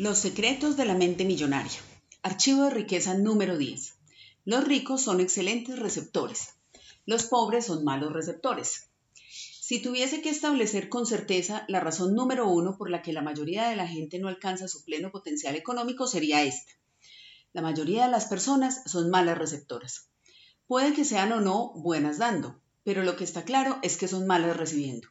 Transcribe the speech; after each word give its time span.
Los 0.00 0.18
secretos 0.18 0.76
de 0.76 0.84
la 0.84 0.94
mente 0.94 1.24
millonaria. 1.24 1.80
Archivo 2.22 2.62
de 2.62 2.70
riqueza 2.70 3.14
número 3.14 3.58
10. 3.58 3.94
Los 4.44 4.62
ricos 4.62 5.02
son 5.02 5.20
excelentes 5.20 5.76
receptores. 5.76 6.50
Los 7.04 7.24
pobres 7.24 7.66
son 7.66 7.82
malos 7.82 8.12
receptores. 8.12 8.90
Si 9.24 9.82
tuviese 9.82 10.22
que 10.22 10.30
establecer 10.30 10.88
con 10.88 11.04
certeza 11.04 11.64
la 11.66 11.80
razón 11.80 12.14
número 12.14 12.46
uno 12.46 12.78
por 12.78 12.90
la 12.90 13.02
que 13.02 13.12
la 13.12 13.22
mayoría 13.22 13.68
de 13.68 13.74
la 13.74 13.88
gente 13.88 14.20
no 14.20 14.28
alcanza 14.28 14.68
su 14.68 14.84
pleno 14.84 15.10
potencial 15.10 15.56
económico 15.56 16.06
sería 16.06 16.44
esta. 16.44 16.70
La 17.52 17.60
mayoría 17.60 18.04
de 18.04 18.12
las 18.12 18.26
personas 18.26 18.82
son 18.86 19.10
malas 19.10 19.36
receptoras. 19.36 20.10
Puede 20.68 20.92
que 20.92 21.04
sean 21.04 21.32
o 21.32 21.40
no 21.40 21.72
buenas 21.74 22.18
dando, 22.18 22.60
pero 22.84 23.02
lo 23.02 23.16
que 23.16 23.24
está 23.24 23.42
claro 23.42 23.80
es 23.82 23.96
que 23.96 24.06
son 24.06 24.28
malas 24.28 24.56
recibiendo. 24.56 25.08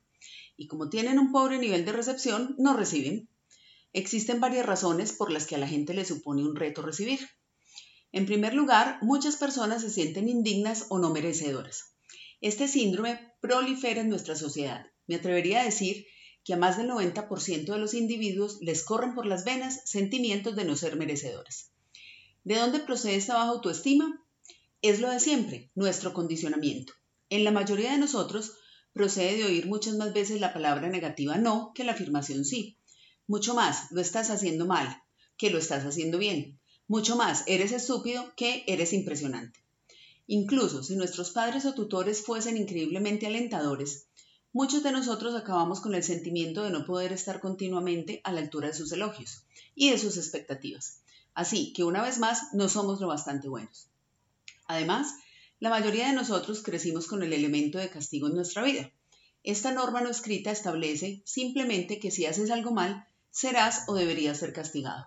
Y 0.55 0.67
como 0.67 0.87
tienen 0.87 1.19
un 1.19 1.33
pobre 1.33 1.57
nivel 1.57 1.83
de 1.83 1.91
recepción, 1.91 2.55
no 2.57 2.73
reciben. 2.73 3.27
Existen 3.93 4.39
varias 4.39 4.65
razones 4.65 5.13
por 5.13 5.31
las 5.31 5.45
que 5.47 5.55
a 5.55 5.59
la 5.59 5.67
gente 5.67 5.93
le 5.93 6.05
supone 6.05 6.43
un 6.43 6.55
reto 6.55 6.81
recibir. 6.81 7.19
En 8.11 8.25
primer 8.25 8.53
lugar, 8.53 8.99
muchas 9.01 9.35
personas 9.35 9.81
se 9.81 9.89
sienten 9.89 10.29
indignas 10.29 10.85
o 10.89 10.99
no 10.99 11.11
merecedoras. 11.11 11.95
Este 12.41 12.67
síndrome 12.67 13.33
prolifera 13.41 14.01
en 14.01 14.09
nuestra 14.09 14.35
sociedad. 14.35 14.85
Me 15.07 15.15
atrevería 15.15 15.61
a 15.61 15.65
decir 15.65 16.05
que 16.43 16.53
a 16.53 16.57
más 16.57 16.77
del 16.77 16.89
90% 16.89 17.65
de 17.65 17.77
los 17.77 17.93
individuos 17.93 18.59
les 18.61 18.83
corren 18.83 19.15
por 19.15 19.25
las 19.25 19.43
venas 19.43 19.81
sentimientos 19.85 20.55
de 20.55 20.65
no 20.65 20.75
ser 20.75 20.95
merecedores. 20.95 21.71
¿De 22.43 22.55
dónde 22.55 22.79
procede 22.79 23.15
esta 23.15 23.33
baja 23.33 23.49
autoestima? 23.49 24.23
Es 24.81 25.01
lo 25.01 25.09
de 25.09 25.19
siempre, 25.19 25.71
nuestro 25.75 26.13
condicionamiento. 26.13 26.93
En 27.29 27.43
la 27.43 27.51
mayoría 27.51 27.91
de 27.91 27.97
nosotros 27.97 28.53
procede 28.93 29.35
de 29.35 29.43
oír 29.43 29.67
muchas 29.67 29.95
más 29.95 30.13
veces 30.13 30.39
la 30.39 30.53
palabra 30.53 30.87
negativa 30.87 31.37
no 31.37 31.71
que 31.75 31.83
la 31.83 31.91
afirmación 31.91 32.45
sí. 32.45 32.76
Mucho 33.27 33.53
más, 33.53 33.91
lo 33.91 33.99
estás 33.99 34.29
haciendo 34.29 34.65
mal, 34.65 35.03
que 35.37 35.49
lo 35.49 35.57
estás 35.57 35.83
haciendo 35.83 36.17
bien. 36.17 36.59
Mucho 36.87 37.17
más, 37.17 37.43
eres 37.45 37.73
estúpido 37.73 38.33
que 38.37 38.63
eres 38.67 38.93
impresionante. 38.93 39.59
Incluso 40.27 40.81
si 40.81 40.95
nuestros 40.95 41.31
padres 41.31 41.65
o 41.65 41.73
tutores 41.73 42.21
fuesen 42.21 42.55
increíblemente 42.55 43.27
alentadores, 43.27 44.07
muchos 44.53 44.83
de 44.83 44.93
nosotros 44.93 45.35
acabamos 45.35 45.81
con 45.81 45.93
el 45.93 46.03
sentimiento 46.03 46.63
de 46.63 46.69
no 46.69 46.85
poder 46.85 47.11
estar 47.11 47.41
continuamente 47.41 48.21
a 48.23 48.31
la 48.31 48.39
altura 48.39 48.67
de 48.67 48.73
sus 48.73 48.91
elogios 48.93 49.43
y 49.75 49.89
de 49.89 49.97
sus 49.97 50.15
expectativas. 50.15 51.01
Así 51.33 51.73
que 51.73 51.83
una 51.83 52.01
vez 52.01 52.19
más 52.19 52.53
no 52.53 52.69
somos 52.69 53.01
lo 53.01 53.07
bastante 53.07 53.49
buenos. 53.49 53.89
Además, 54.67 55.15
la 55.59 55.69
mayoría 55.69 56.07
de 56.07 56.13
nosotros 56.13 56.61
crecimos 56.61 57.07
con 57.07 57.23
el 57.23 57.33
elemento 57.33 57.77
de 57.77 57.89
castigo 57.89 58.27
en 58.27 58.35
nuestra 58.35 58.63
vida. 58.63 58.91
Esta 59.43 59.71
norma 59.71 60.01
no 60.01 60.09
escrita 60.09 60.51
establece 60.51 61.21
simplemente 61.25 61.99
que 61.99 62.11
si 62.11 62.25
haces 62.25 62.51
algo 62.51 62.71
mal, 62.71 63.06
serás 63.31 63.83
o 63.87 63.93
deberías 63.93 64.37
ser 64.39 64.53
castigado. 64.53 65.05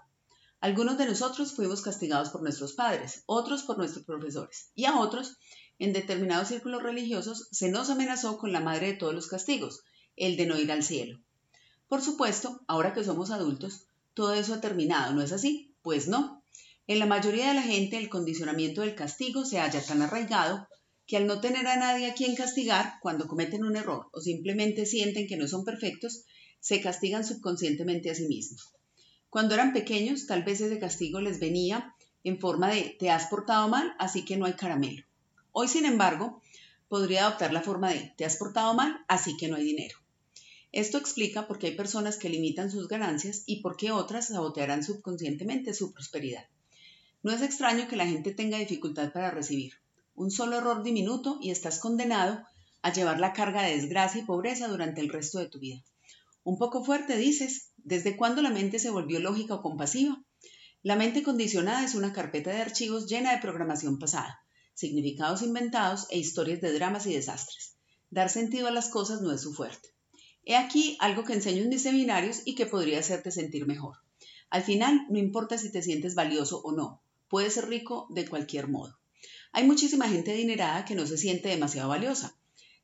Algunos 0.61 0.99
de 0.99 1.07
nosotros 1.07 1.55
fuimos 1.55 1.81
castigados 1.81 2.29
por 2.29 2.43
nuestros 2.43 2.75
padres, 2.75 3.23
otros 3.27 3.63
por 3.63 3.79
nuestros 3.79 4.05
profesores, 4.05 4.71
y 4.75 4.85
a 4.85 4.99
otros, 4.99 5.39
en 5.79 5.95
determinados 5.95 6.49
círculos 6.49 6.83
religiosos, 6.83 7.49
se 7.51 7.71
nos 7.71 7.89
amenazó 7.89 8.37
con 8.37 8.53
la 8.53 8.61
madre 8.61 8.89
de 8.89 8.95
todos 8.95 9.15
los 9.15 9.27
castigos, 9.27 9.83
el 10.17 10.37
de 10.37 10.47
no 10.47 10.59
ir 10.59 10.71
al 10.71 10.83
cielo. 10.83 11.19
Por 11.89 12.03
supuesto, 12.03 12.61
ahora 12.69 12.93
que 12.93 13.05
somos 13.05 13.31
adultos, 13.31 13.87
todo 14.13 14.35
eso 14.35 14.53
ha 14.55 14.61
terminado, 14.61 15.15
¿no 15.15 15.23
es 15.23 15.33
así? 15.33 15.75
Pues 15.83 16.09
no. 16.09 16.45
En 16.87 16.99
la 16.99 17.07
mayoría 17.07 17.49
de 17.49 17.55
la 17.55 17.63
gente 17.63 17.97
el 17.97 18.11
condicionamiento 18.11 18.83
del 18.83 18.95
castigo 18.95 19.45
se 19.45 19.61
halla 19.61 19.83
tan 19.83 20.03
arraigado 20.03 20.69
que 21.07 21.17
al 21.17 21.27
no 21.27 21.41
tener 21.41 21.67
a 21.67 21.77
nadie 21.77 22.11
a 22.11 22.15
quien 22.15 22.37
castigar 22.37 22.99
cuando 23.01 23.27
cometen 23.27 23.65
un 23.65 23.77
error 23.77 24.09
o 24.13 24.21
simplemente 24.21 24.87
sienten 24.87 25.27
que 25.27 25.37
no 25.37 25.49
son 25.49 25.65
perfectos, 25.65 26.25
se 26.61 26.81
castigan 26.81 27.25
subconscientemente 27.25 28.11
a 28.11 28.15
sí 28.15 28.27
mismos. 28.27 28.73
Cuando 29.31 29.55
eran 29.55 29.73
pequeños, 29.73 30.27
tal 30.27 30.43
vez 30.43 30.61
ese 30.61 30.79
castigo 30.79 31.21
les 31.21 31.41
venía 31.41 31.95
en 32.25 32.39
forma 32.39 32.69
de 32.69 32.97
te 32.99 33.11
has 33.11 33.27
portado 33.27 33.69
mal, 33.69 33.95
así 33.99 34.25
que 34.25 34.37
no 34.37 34.47
hay 34.47 34.53
caramelo. 34.53 35.05
Hoy, 35.53 35.69
sin 35.69 35.85
embargo, 35.85 36.43
podría 36.89 37.27
adoptar 37.27 37.53
la 37.53 37.63
forma 37.63 37.91
de 37.91 38.13
te 38.17 38.25
has 38.25 38.37
portado 38.37 38.75
mal, 38.75 39.05
así 39.09 39.37
que 39.37 39.49
no 39.49 39.57
hay 39.57 39.65
dinero. 39.65 39.97
Esto 40.73 40.99
explica 40.99 41.49
por 41.49 41.59
qué 41.59 41.69
hay 41.69 41.77
personas 41.77 42.17
que 42.17 42.29
limitan 42.29 42.71
sus 42.71 42.87
ganancias 42.87 43.43
y 43.47 43.61
por 43.61 43.77
qué 43.77 43.91
otras 43.91 44.29
sabotearán 44.29 44.85
subconscientemente 44.85 45.75
su 45.75 45.93
prosperidad. 45.93 46.45
No 47.23 47.33
es 47.33 47.43
extraño 47.43 47.89
que 47.89 47.97
la 47.97 48.07
gente 48.07 48.33
tenga 48.33 48.59
dificultad 48.59 49.13
para 49.13 49.31
recibir. 49.31 49.75
Un 50.15 50.31
solo 50.31 50.59
error 50.59 50.83
diminuto 50.83 51.39
y 51.43 51.51
estás 51.51 51.79
condenado 51.81 52.45
a 52.83 52.93
llevar 52.93 53.19
la 53.19 53.33
carga 53.33 53.63
de 53.63 53.77
desgracia 53.77 54.23
y 54.23 54.25
pobreza 54.25 54.69
durante 54.69 55.01
el 55.01 55.09
resto 55.09 55.39
de 55.39 55.49
tu 55.49 55.59
vida. 55.59 55.83
Un 56.43 56.59
poco 56.59 56.85
fuerte 56.85 57.17
dices, 57.17 57.73
¿desde 57.77 58.17
cuándo 58.17 58.41
la 58.41 58.51
mente 58.51 58.79
se 58.79 58.91
volvió 58.91 59.21
lógica 59.21 59.55
o 59.55 59.63
compasiva? 59.63 60.25
La 60.83 60.97
mente 60.97 61.23
condicionada 61.23 61.85
es 61.85 61.95
una 61.95 62.13
carpeta 62.13 62.51
de 62.51 62.63
archivos 62.63 63.07
llena 63.07 63.33
de 63.33 63.43
programación 63.43 63.99
pasada, 63.99 64.41
significados 64.73 65.43
inventados 65.43 66.07
e 66.09 66.19
historias 66.19 66.63
de 66.63 66.73
dramas 66.73 67.07
y 67.07 67.15
desastres. 67.15 67.77
Dar 68.09 68.31
sentido 68.31 68.67
a 68.69 68.71
las 68.71 68.89
cosas 68.89 69.21
no 69.21 69.33
es 69.33 69.43
su 69.43 69.53
fuerte. 69.53 69.91
He 70.45 70.57
aquí 70.57 70.97
algo 71.01 71.25
que 71.25 71.35
enseño 71.35 71.63
en 71.63 71.69
mis 71.69 71.83
seminarios 71.83 72.41
y 72.47 72.55
que 72.55 72.65
podría 72.65 73.01
hacerte 73.01 73.31
sentir 73.31 73.67
mejor. 73.67 73.99
Al 74.49 74.63
final, 74.63 75.07
no 75.11 75.19
importa 75.19 75.59
si 75.59 75.71
te 75.71 75.83
sientes 75.83 76.15
valioso 76.15 76.63
o 76.63 76.73
no, 76.73 77.03
puedes 77.29 77.55
ser 77.55 77.69
rico 77.69 78.07
de 78.09 78.27
cualquier 78.27 78.69
modo. 78.69 78.99
Hay 79.53 79.67
muchísima 79.67 80.09
gente 80.09 80.33
adinerada 80.33 80.87
que 80.87 80.95
no 80.95 81.07
se 81.07 81.19
siente 81.19 81.51
demasiado 81.51 81.91
valiosa. 81.91 82.40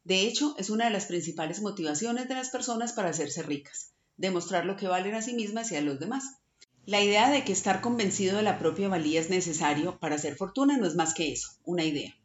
De 0.06 0.20
hecho, 0.20 0.54
es 0.56 0.70
una 0.70 0.84
de 0.84 0.92
las 0.92 1.06
principales 1.06 1.60
motivaciones 1.60 2.28
de 2.28 2.36
las 2.36 2.50
personas 2.50 2.92
para 2.92 3.08
hacerse 3.08 3.42
ricas, 3.42 3.92
demostrar 4.16 4.64
lo 4.64 4.76
que 4.76 4.86
valen 4.86 5.16
a 5.16 5.20
sí 5.20 5.34
mismas 5.34 5.72
y 5.72 5.74
a 5.74 5.80
los 5.80 5.98
demás. 5.98 6.22
La 6.84 7.02
idea 7.02 7.28
de 7.28 7.42
que 7.42 7.50
estar 7.50 7.80
convencido 7.80 8.36
de 8.36 8.44
la 8.44 8.60
propia 8.60 8.86
valía 8.86 9.18
es 9.18 9.30
necesario 9.30 9.98
para 9.98 10.14
hacer 10.14 10.36
fortuna 10.36 10.76
no 10.76 10.86
es 10.86 10.94
más 10.94 11.12
que 11.12 11.32
eso, 11.32 11.48
una 11.64 11.82
idea, 11.82 12.16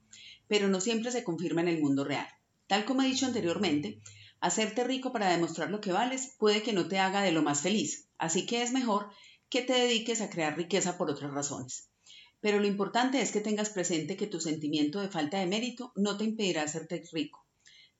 pero 0.47 0.67
no 0.67 0.79
siempre 0.79 1.11
se 1.11 1.23
confirma 1.23 1.61
en 1.61 1.69
el 1.69 1.81
mundo 1.81 2.03
real. 2.03 2.27
Tal 2.67 2.85
como 2.85 3.01
he 3.01 3.07
dicho 3.07 3.25
anteriormente, 3.25 3.99
hacerte 4.41 4.83
rico 4.83 5.11
para 5.11 5.31
demostrar 5.31 5.71
lo 5.71 5.81
que 5.81 5.91
vales 5.91 6.35
puede 6.37 6.61
que 6.61 6.73
no 6.73 6.87
te 6.87 6.99
haga 6.99 7.23
de 7.23 7.31
lo 7.31 7.41
más 7.41 7.61
feliz, 7.61 8.09
así 8.19 8.45
que 8.45 8.61
es 8.61 8.73
mejor 8.73 9.09
que 9.49 9.63
te 9.63 9.73
dediques 9.73 10.21
a 10.21 10.29
crear 10.29 10.55
riqueza 10.55 10.99
por 10.99 11.09
otras 11.09 11.33
razones. 11.33 11.89
Pero 12.41 12.59
lo 12.59 12.67
importante 12.67 13.23
es 13.23 13.31
que 13.31 13.41
tengas 13.41 13.71
presente 13.71 14.17
que 14.17 14.27
tu 14.27 14.39
sentimiento 14.39 15.01
de 15.01 15.09
falta 15.09 15.39
de 15.39 15.47
mérito 15.47 15.93
no 15.95 16.15
te 16.15 16.25
impedirá 16.25 16.61
hacerte 16.61 17.01
rico 17.11 17.40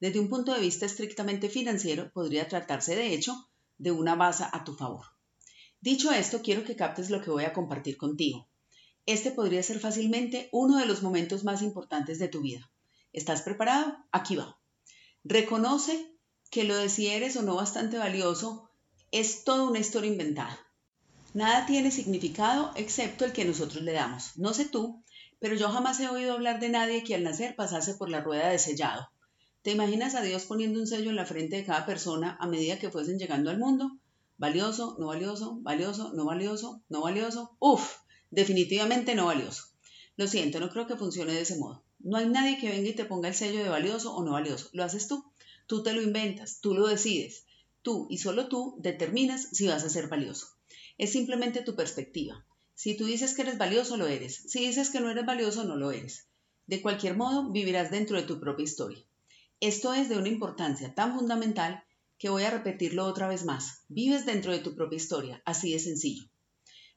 desde 0.02 0.20
un 0.20 0.30
punto 0.30 0.52
de 0.52 0.60
vista 0.60 0.88
estrictamente 0.88 1.48
financiero, 1.48 2.12
podría 2.12 2.48
tratarse 2.48 2.96
de 2.96 3.14
hecho 3.14 3.48
de 3.78 3.92
una 3.92 4.16
base 4.16 4.44
a 4.52 4.64
tu 4.64 4.74
favor. 4.74 5.06
Dicho 5.80 6.12
esto, 6.12 6.42
quiero 6.42 6.64
que 6.64 6.76
captes 6.76 7.12
lo 7.12 7.22
que 7.22 7.30
voy 7.30 7.44
a 7.44 7.54
compartir 7.54 7.98
contigo. 7.98 8.48
Este 9.06 9.30
podría 9.30 9.62
ser 9.62 9.80
fácilmente 9.80 10.50
uno 10.52 10.78
de 10.80 10.88
los 10.88 11.04
momentos 11.04 11.44
más 11.44 11.62
importantes 11.62 12.18
de 12.18 12.28
tu 12.28 12.42
vida. 12.42 12.68
¿Estás 13.14 13.44
preparado? 13.44 13.96
Aquí 14.12 14.36
va. 14.36 14.58
Reconoce 15.24 16.12
que 16.50 16.64
lo 16.64 16.76
de 16.76 16.90
si 16.90 17.06
eres 17.06 17.38
o 17.38 17.44
no 17.44 17.56
bastante 17.56 18.00
valioso 18.00 18.72
es 19.12 19.44
toda 19.44 19.70
una 19.70 19.80
historia 19.80 20.12
inventada. 20.12 20.58
Nada 21.36 21.68
tiene 21.68 21.92
significado 21.92 22.72
excepto 22.76 23.24
el 23.24 23.34
que 23.34 23.46
nosotros 23.46 23.84
le 23.84 23.92
damos. 23.92 24.36
No 24.36 24.56
sé 24.56 24.66
tú, 24.66 25.04
pero 25.38 25.54
yo 25.54 25.70
jamás 25.70 26.00
he 26.00 26.10
oído 26.10 26.34
hablar 26.34 26.60
de 26.60 26.70
nadie 26.70 27.04
que 27.04 27.14
al 27.14 27.24
nacer 27.24 27.56
pasase 27.56 27.94
por 27.94 28.10
la 28.10 28.22
rueda 28.22 28.50
de 28.50 28.58
sellado 28.58 29.08
¿Te 29.64 29.70
imaginas 29.70 30.16
a 30.16 30.24
Dios 30.24 30.46
poniendo 30.46 30.80
un 30.80 30.88
sello 30.88 31.12
en 31.12 31.16
la 31.16 31.28
frente 31.28 31.58
de 31.58 31.66
cada 31.66 31.86
persona 31.86 32.36
a 32.40 32.48
medida 32.48 32.80
que 32.80 32.90
fuesen 32.90 33.20
llegando 33.20 33.52
al 33.52 33.60
mundo? 33.60 34.00
Valioso, 34.40 34.96
no 34.98 35.06
valioso, 35.06 35.60
valioso, 35.62 36.14
no 36.14 36.26
valioso, 36.26 36.82
no 36.90 37.02
valioso. 37.02 37.56
Uf, 37.60 37.98
definitivamente 38.32 39.14
no 39.14 39.28
valioso. 39.28 39.66
Lo 40.18 40.28
siento, 40.28 40.60
no 40.60 40.72
creo 40.72 40.88
que 40.88 40.96
funcione 40.96 41.34
de 41.34 41.42
ese 41.42 41.60
modo. 41.60 41.84
No 42.00 42.18
hay 42.18 42.28
nadie 42.28 42.58
que 42.58 42.70
venga 42.70 42.90
y 42.90 42.96
te 42.96 43.06
ponga 43.06 43.28
el 43.28 43.36
sello 43.36 43.64
de 43.64 43.70
valioso 43.70 44.16
o 44.16 44.24
no 44.24 44.32
valioso. 44.32 44.70
Lo 44.74 44.84
haces 44.84 45.08
tú. 45.08 45.32
Tú 45.68 45.84
te 45.84 45.94
lo 45.94 46.02
inventas, 46.02 46.60
tú 46.60 46.74
lo 46.74 46.88
decides. 46.88 47.46
Tú 47.84 48.08
y 48.10 48.18
solo 48.18 48.48
tú 48.48 48.78
determinas 48.80 49.48
si 49.52 49.68
vas 49.68 49.84
a 49.84 49.90
ser 49.92 50.08
valioso. 50.08 50.48
Es 50.98 51.12
simplemente 51.12 51.62
tu 51.62 51.76
perspectiva. 51.76 52.44
Si 52.74 52.98
tú 52.98 53.06
dices 53.06 53.36
que 53.36 53.44
eres 53.44 53.60
valioso, 53.60 53.96
lo 53.96 54.08
eres. 54.08 54.44
Si 54.48 54.66
dices 54.66 54.90
que 54.90 55.02
no 55.02 55.12
eres 55.12 55.28
valioso, 55.28 55.66
no 55.66 55.76
lo 55.76 55.92
eres. 55.92 56.30
De 56.66 56.82
cualquier 56.82 57.16
modo, 57.16 57.52
vivirás 57.52 57.92
dentro 57.92 58.18
de 58.18 58.24
tu 58.24 58.40
propia 58.40 58.64
historia. 58.64 59.06
Esto 59.62 59.94
es 59.94 60.10
de 60.10 60.18
una 60.18 60.28
importancia 60.28 60.96
tan 60.96 61.14
fundamental 61.14 61.84
que 62.18 62.30
voy 62.30 62.46
a 62.46 62.50
repetirlo 62.50 63.06
otra 63.06 63.28
vez 63.28 63.46
más. 63.46 63.84
Vives 63.90 64.26
dentro 64.26 64.52
de 64.52 64.58
tu 64.58 64.74
propia 64.74 64.98
historia, 64.98 65.44
así 65.46 65.72
de 65.72 65.78
sencillo. 65.78 66.24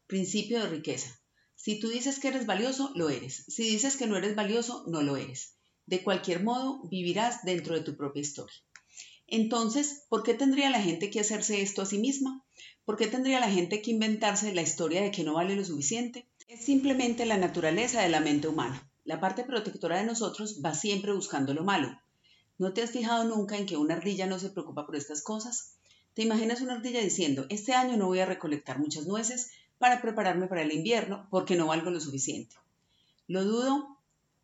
Principio 0.06 0.58
de 0.60 0.70
riqueza. 0.70 1.20
Si 1.54 1.78
tú 1.78 1.90
dices 1.90 2.18
que 2.18 2.28
eres 2.28 2.46
valioso, 2.46 2.90
lo 2.94 3.10
eres. 3.10 3.44
Si 3.48 3.64
dices 3.64 3.98
que 3.98 4.06
no 4.06 4.16
eres 4.16 4.34
valioso, 4.34 4.82
no 4.86 5.02
lo 5.02 5.18
eres. 5.18 5.58
De 5.84 6.02
cualquier 6.02 6.42
modo, 6.42 6.80
vivirás 6.88 7.44
dentro 7.44 7.74
de 7.74 7.82
tu 7.82 7.98
propia 7.98 8.22
historia. 8.22 8.56
Entonces, 9.26 10.06
¿por 10.08 10.22
qué 10.22 10.32
tendría 10.32 10.70
la 10.70 10.80
gente 10.80 11.10
que 11.10 11.20
hacerse 11.20 11.60
esto 11.60 11.82
a 11.82 11.86
sí 11.86 11.98
misma? 11.98 12.46
¿Por 12.86 12.96
qué 12.96 13.08
tendría 13.08 13.40
la 13.40 13.50
gente 13.50 13.82
que 13.82 13.90
inventarse 13.90 14.54
la 14.54 14.62
historia 14.62 15.02
de 15.02 15.10
que 15.10 15.22
no 15.22 15.34
vale 15.34 15.54
lo 15.54 15.66
suficiente? 15.66 16.30
Es 16.48 16.64
simplemente 16.64 17.26
la 17.26 17.36
naturaleza 17.36 18.00
de 18.00 18.08
la 18.08 18.20
mente 18.20 18.48
humana. 18.48 18.90
La 19.04 19.20
parte 19.20 19.44
protectora 19.44 19.98
de 19.98 20.06
nosotros 20.06 20.62
va 20.64 20.74
siempre 20.74 21.12
buscando 21.12 21.52
lo 21.52 21.62
malo, 21.62 21.94
¿No 22.58 22.72
te 22.72 22.82
has 22.82 22.90
fijado 22.90 23.24
nunca 23.24 23.56
en 23.56 23.66
que 23.66 23.76
una 23.76 23.94
ardilla 23.94 24.26
no 24.26 24.38
se 24.38 24.50
preocupa 24.50 24.86
por 24.86 24.96
estas 24.96 25.22
cosas? 25.22 25.74
¿Te 26.14 26.22
imaginas 26.22 26.60
una 26.60 26.74
ardilla 26.74 27.00
diciendo, 27.00 27.46
este 27.48 27.72
año 27.72 27.96
no 27.96 28.06
voy 28.06 28.20
a 28.20 28.26
recolectar 28.26 28.78
muchas 28.78 29.06
nueces 29.06 29.50
para 29.78 30.00
prepararme 30.00 30.46
para 30.46 30.62
el 30.62 30.72
invierno 30.72 31.26
porque 31.30 31.56
no 31.56 31.66
valgo 31.66 31.90
lo 31.90 32.00
suficiente. 32.00 32.56
Lo 33.26 33.44
dudo 33.44 33.98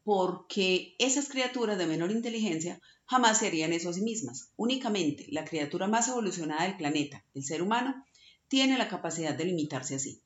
porque 0.05 0.95
esas 0.99 1.29
criaturas 1.29 1.79
de 1.79 1.87
menor 1.87 2.11
inteligencia 2.11 2.81
jamás 3.07 3.39
se 3.39 3.47
harían 3.47 3.73
eso 3.73 3.91
a 3.91 3.93
sí 3.93 4.03
mismas. 4.03 4.51
Únicamente 4.57 5.27
la 5.31 5.45
criatura 5.45 5.87
más 5.87 6.09
evolucionada 6.09 6.65
del 6.65 6.77
planeta, 6.77 7.25
el 7.35 7.45
ser 7.45 7.63
humano, 7.63 8.05
tiene 8.49 8.77
la 8.79 8.89
capacidad 8.89 9.35
de 9.35 9.45
limitarse 9.45 9.95
así. 9.95 10.21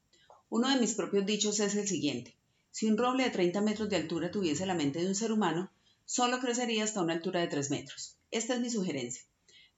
Uno 0.48 0.68
de 0.68 0.80
mis 0.80 0.94
propios 0.94 1.26
dichos 1.26 1.60
es 1.60 1.74
el 1.74 1.86
siguiente. 1.86 2.34
Si 2.70 2.86
un 2.86 2.96
roble 2.96 3.24
de 3.24 3.30
30 3.30 3.60
metros 3.60 3.88
de 3.88 3.96
altura 3.96 4.30
tuviese 4.30 4.66
la 4.66 4.74
mente 4.74 5.00
de 5.00 5.06
un 5.06 5.14
ser 5.14 5.32
humano, 5.32 5.70
solo 6.04 6.40
crecería 6.40 6.84
hasta 6.84 7.02
una 7.02 7.14
altura 7.14 7.40
de 7.40 7.48
3 7.48 7.70
metros. 7.70 8.18
Esta 8.30 8.54
es 8.54 8.60
mi 8.60 8.70
sugerencia. 8.70 9.22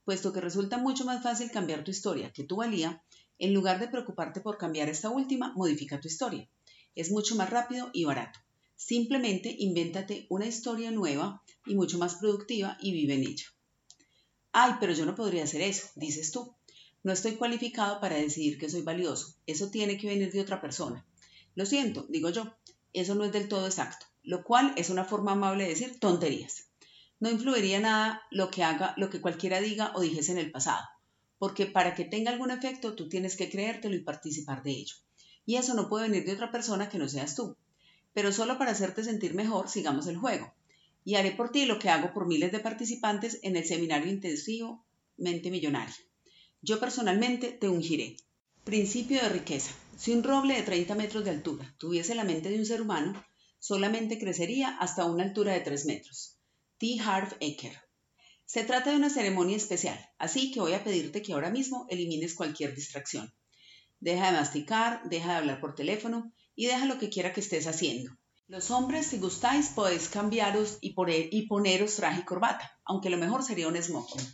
Puesto 0.05 0.33
que 0.33 0.41
resulta 0.41 0.79
mucho 0.79 1.05
más 1.05 1.23
fácil 1.23 1.51
cambiar 1.51 1.85
tu 1.85 1.91
historia 1.91 2.33
que 2.33 2.45
tu 2.45 2.57
valía, 2.57 3.03
en 3.39 3.53
lugar 3.53 3.81
de 3.81 3.89
preocuparte 3.89 4.41
por 4.41 4.57
cambiar 4.57 4.89
esta 4.89 5.11
última, 5.11 5.53
modifica 5.55 6.01
tu 6.01 6.09
historia. 6.09 6.49
Es 6.95 7.11
mucho 7.11 7.35
más 7.37 7.51
rápido 7.51 7.91
y 7.93 8.05
barato. 8.05 8.39
Simplemente 8.77 9.55
invéntate 9.59 10.27
una 10.29 10.47
historia 10.47 10.91
nueva 10.91 11.43
y 11.65 11.75
mucho 11.75 11.99
más 11.99 12.17
productiva 12.17 12.77
y 12.81 12.93
vive 12.93 13.15
en 13.15 13.23
ella. 13.23 13.47
Ay, 14.53 14.75
pero 14.81 14.93
yo 14.93 15.05
no 15.07 15.15
podría 15.15 15.45
hacer 15.45 15.61
eso, 15.61 15.89
dices 15.97 16.31
tú. 16.31 16.55
No 17.03 17.13
estoy 17.13 17.33
cualificado 17.33 18.01
para 18.01 18.17
decidir 18.17 18.59
que 18.59 18.71
soy 18.71 18.83
valioso. 18.83 19.35
Eso 19.47 19.71
tiene 19.71 19.99
que 19.99 20.09
venir 20.09 20.33
de 20.33 20.41
otra 20.41 20.61
persona. 20.61 21.07
Lo 21.55 21.67
siento, 21.67 22.07
digo 22.09 22.31
yo. 22.31 22.57
Eso 22.93 23.15
no 23.15 23.25
es 23.25 23.33
del 23.33 23.49
todo 23.49 23.67
exacto, 23.67 24.07
lo 24.27 24.43
cual 24.43 24.75
es 24.77 24.91
una 24.91 25.05
forma 25.05 25.33
amable 25.33 25.65
de 25.65 25.71
decir 25.71 25.99
tonterías. 26.01 26.67
No 27.21 27.31
influiría 27.31 27.81
nada 27.81 28.23
lo 28.31 28.51
que 28.51 28.65
haga, 28.65 28.93
lo 28.99 29.09
que 29.09 29.21
cualquiera 29.21 29.61
diga 29.61 29.93
o 29.95 30.01
dijese 30.01 30.33
en 30.33 30.39
el 30.39 30.51
pasado, 30.51 30.85
porque 31.39 31.67
para 31.67 31.95
que 31.95 32.05
tenga 32.05 32.33
algún 32.33 32.51
efecto 32.51 32.95
tú 32.95 33.09
tienes 33.09 33.37
que 33.37 33.49
creértelo 33.49 33.95
y 33.95 34.01
participar 34.01 34.63
de 34.65 34.73
ello. 34.73 34.97
Y 35.47 35.57
eso 35.57 35.75
no 35.75 35.89
puede 35.89 36.09
venir 36.09 36.27
de 36.27 36.33
otra 36.33 36.51
persona 36.51 36.89
que 36.89 36.99
no 36.99 37.09
seas 37.09 37.37
tú. 37.37 37.57
Pero 38.13 38.33
solo 38.33 38.59
para 38.59 38.73
hacerte 38.73 39.05
sentir 39.05 39.35
mejor, 39.35 39.69
sigamos 39.69 40.09
el 40.09 40.17
juego. 40.17 40.53
Y 41.05 41.15
haré 41.15 41.31
por 41.31 41.53
ti 41.53 41.65
lo 41.65 41.79
que 41.79 41.89
hago 41.89 42.13
por 42.13 42.27
miles 42.27 42.51
de 42.51 42.59
participantes 42.59 43.39
en 43.43 43.55
el 43.57 43.65
seminario 43.65 44.11
intensivo 44.11 44.85
Mente 45.17 45.51
Millonaria. 45.51 45.95
Yo 46.63 46.81
personalmente 46.81 47.53
te 47.53 47.69
ungiré. 47.69 48.17
Principio 48.65 49.23
de 49.23 49.29
riqueza. 49.29 49.73
Si 49.97 50.13
un 50.13 50.25
roble 50.25 50.55
de 50.55 50.63
30 50.63 50.97
metros 50.97 51.25
de 51.25 51.31
altura 51.31 51.73
tuviese 51.79 52.17
la 52.17 52.25
mente 52.25 52.51
de 52.51 52.59
un 52.59 52.67
ser 52.67 52.83
humano, 52.83 53.15
solamente 53.67 54.21
crecería 54.21 54.69
hasta 54.79 55.07
una 55.07 55.25
altura 55.25 55.53
de 55.53 55.61
3 55.61 55.87
metros. 55.87 56.39
T. 56.79 56.99
Harv 57.05 57.37
Eker. 57.41 57.77
Se 58.45 58.63
trata 58.63 58.91
de 58.91 58.97
una 58.97 59.11
ceremonia 59.11 59.57
especial, 59.57 59.99
así 60.19 60.53
que 60.53 60.61
voy 60.61 60.73
a 60.75 60.85
pedirte 60.85 61.21
que 61.21 61.33
ahora 61.33 61.51
mismo 61.51 61.85
elimines 61.91 62.37
cualquier 62.37 62.77
distracción. 62.77 63.35
Deja 63.99 64.27
de 64.27 64.39
masticar, 64.39 65.03
deja 65.09 65.33
de 65.33 65.39
hablar 65.39 65.61
por 65.61 65.75
teléfono 65.75 66.33
y 66.55 66.67
deja 66.67 66.87
lo 66.87 67.01
que 67.01 67.09
quiera 67.09 67.33
que 67.33 67.41
estés 67.41 67.67
haciendo. 67.67 68.17
Los 68.47 68.71
hombres, 68.71 69.09
si 69.09 69.19
gustáis, 69.19 69.71
podéis 69.71 70.09
cambiaros 70.09 70.79
y, 70.81 70.93
poneros 71.49 71.97
traje 71.97 72.21
y 72.21 72.25
corbata, 72.25 72.71
aunque 72.85 73.11
lo 73.11 73.17
mejor 73.17 73.43
sería 73.43 73.67
un 73.67 73.83
smoking. 73.83 74.25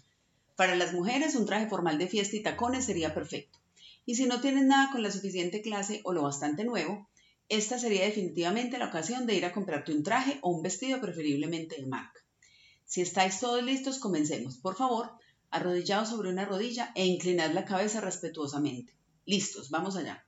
Para 0.57 0.77
las 0.77 0.93
mujeres, 0.93 1.37
un 1.37 1.47
traje 1.47 1.71
formal 1.71 1.97
de 1.97 2.07
fiesta 2.07 2.37
y 2.37 2.43
tacones 2.43 2.85
sería 2.85 3.15
perfecto. 3.15 3.59
Y 4.05 4.17
si 4.17 4.27
no 4.27 4.43
tienes 4.43 4.65
nada 4.65 4.93
con 4.93 5.03
la 5.03 5.11
suficiente 5.11 5.63
clase 5.63 6.03
o 6.05 6.13
lo 6.13 6.21
bastante 6.21 6.65
nuevo, 6.65 7.09
esta 7.57 7.79
sería 7.79 8.07
definitivamente 8.07 8.79
la 8.79 8.87
ocasión 8.87 9.27
de 9.27 9.35
ir 9.35 9.45
a 9.45 9.53
comprarte 9.53 9.93
un 9.93 10.03
traje 10.03 10.39
o 10.41 10.51
un 10.51 10.63
vestido 10.63 11.03
preferiblemente 11.03 11.77
de 11.77 11.87
marca. 11.87 12.19
Si 12.87 13.03
estáis 13.03 13.41
todos 13.41 13.63
listos, 13.63 13.99
comencemos. 13.99 14.57
Por 14.57 14.75
favor, 14.75 15.13
arrodillados 15.51 16.09
sobre 16.09 16.31
una 16.31 16.47
rodilla 16.47 16.93
e 16.95 17.05
inclinad 17.05 17.53
la 17.53 17.67
cabeza 17.67 18.01
respetuosamente. 18.01 18.97
Listos, 19.27 19.69
vamos 19.69 19.97
allá. 19.97 20.25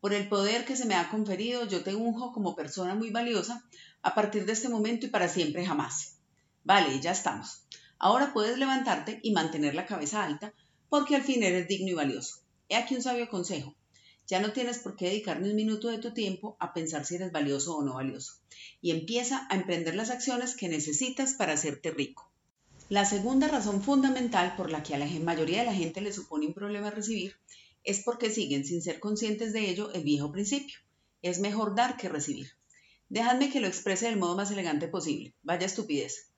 Por 0.00 0.12
el 0.12 0.28
poder 0.28 0.64
que 0.64 0.74
se 0.74 0.86
me 0.86 0.96
ha 0.96 1.08
conferido, 1.08 1.68
yo 1.68 1.84
te 1.84 1.94
unjo 1.94 2.32
como 2.32 2.56
persona 2.56 2.96
muy 2.96 3.10
valiosa 3.10 3.64
a 4.02 4.16
partir 4.16 4.44
de 4.44 4.52
este 4.52 4.68
momento 4.68 5.06
y 5.06 5.10
para 5.10 5.28
siempre 5.28 5.64
jamás. 5.64 6.18
Vale, 6.64 6.98
ya 6.98 7.12
estamos. 7.12 7.62
Ahora 7.96 8.32
puedes 8.32 8.58
levantarte 8.58 9.20
y 9.22 9.30
mantener 9.30 9.76
la 9.76 9.86
cabeza 9.86 10.24
alta 10.24 10.52
porque 10.88 11.14
al 11.14 11.22
fin 11.22 11.44
eres 11.44 11.68
digno 11.68 11.92
y 11.92 11.94
valioso. 11.94 12.40
He 12.68 12.74
aquí 12.74 12.96
un 12.96 13.02
sabio 13.02 13.28
consejo. 13.28 13.75
Ya 14.28 14.40
no 14.40 14.52
tienes 14.52 14.78
por 14.78 14.96
qué 14.96 15.06
dedicar 15.06 15.40
ni 15.40 15.50
un 15.50 15.56
minuto 15.56 15.88
de 15.88 15.98
tu 15.98 16.12
tiempo 16.12 16.56
a 16.58 16.72
pensar 16.72 17.04
si 17.04 17.14
eres 17.14 17.30
valioso 17.30 17.76
o 17.76 17.82
no 17.82 17.94
valioso. 17.94 18.34
Y 18.80 18.90
empieza 18.90 19.46
a 19.50 19.54
emprender 19.54 19.94
las 19.94 20.10
acciones 20.10 20.56
que 20.56 20.68
necesitas 20.68 21.34
para 21.34 21.52
hacerte 21.52 21.90
rico. 21.90 22.30
La 22.88 23.04
segunda 23.04 23.48
razón 23.48 23.82
fundamental 23.82 24.54
por 24.56 24.70
la 24.70 24.82
que 24.82 24.94
a 24.94 24.98
la 24.98 25.06
mayoría 25.06 25.60
de 25.60 25.66
la 25.66 25.74
gente 25.74 26.00
le 26.00 26.12
supone 26.12 26.46
un 26.46 26.54
problema 26.54 26.90
recibir 26.90 27.36
es 27.82 28.02
porque 28.04 28.30
siguen 28.30 28.64
sin 28.64 28.82
ser 28.82 29.00
conscientes 29.00 29.52
de 29.52 29.70
ello 29.70 29.92
el 29.92 30.02
viejo 30.02 30.32
principio. 30.32 30.78
Es 31.22 31.38
mejor 31.38 31.74
dar 31.74 31.96
que 31.96 32.08
recibir. 32.08 32.50
Dejadme 33.08 33.50
que 33.50 33.60
lo 33.60 33.68
exprese 33.68 34.06
del 34.06 34.18
modo 34.18 34.36
más 34.36 34.50
elegante 34.50 34.88
posible. 34.88 35.34
Vaya 35.42 35.66
estupidez. 35.66 36.30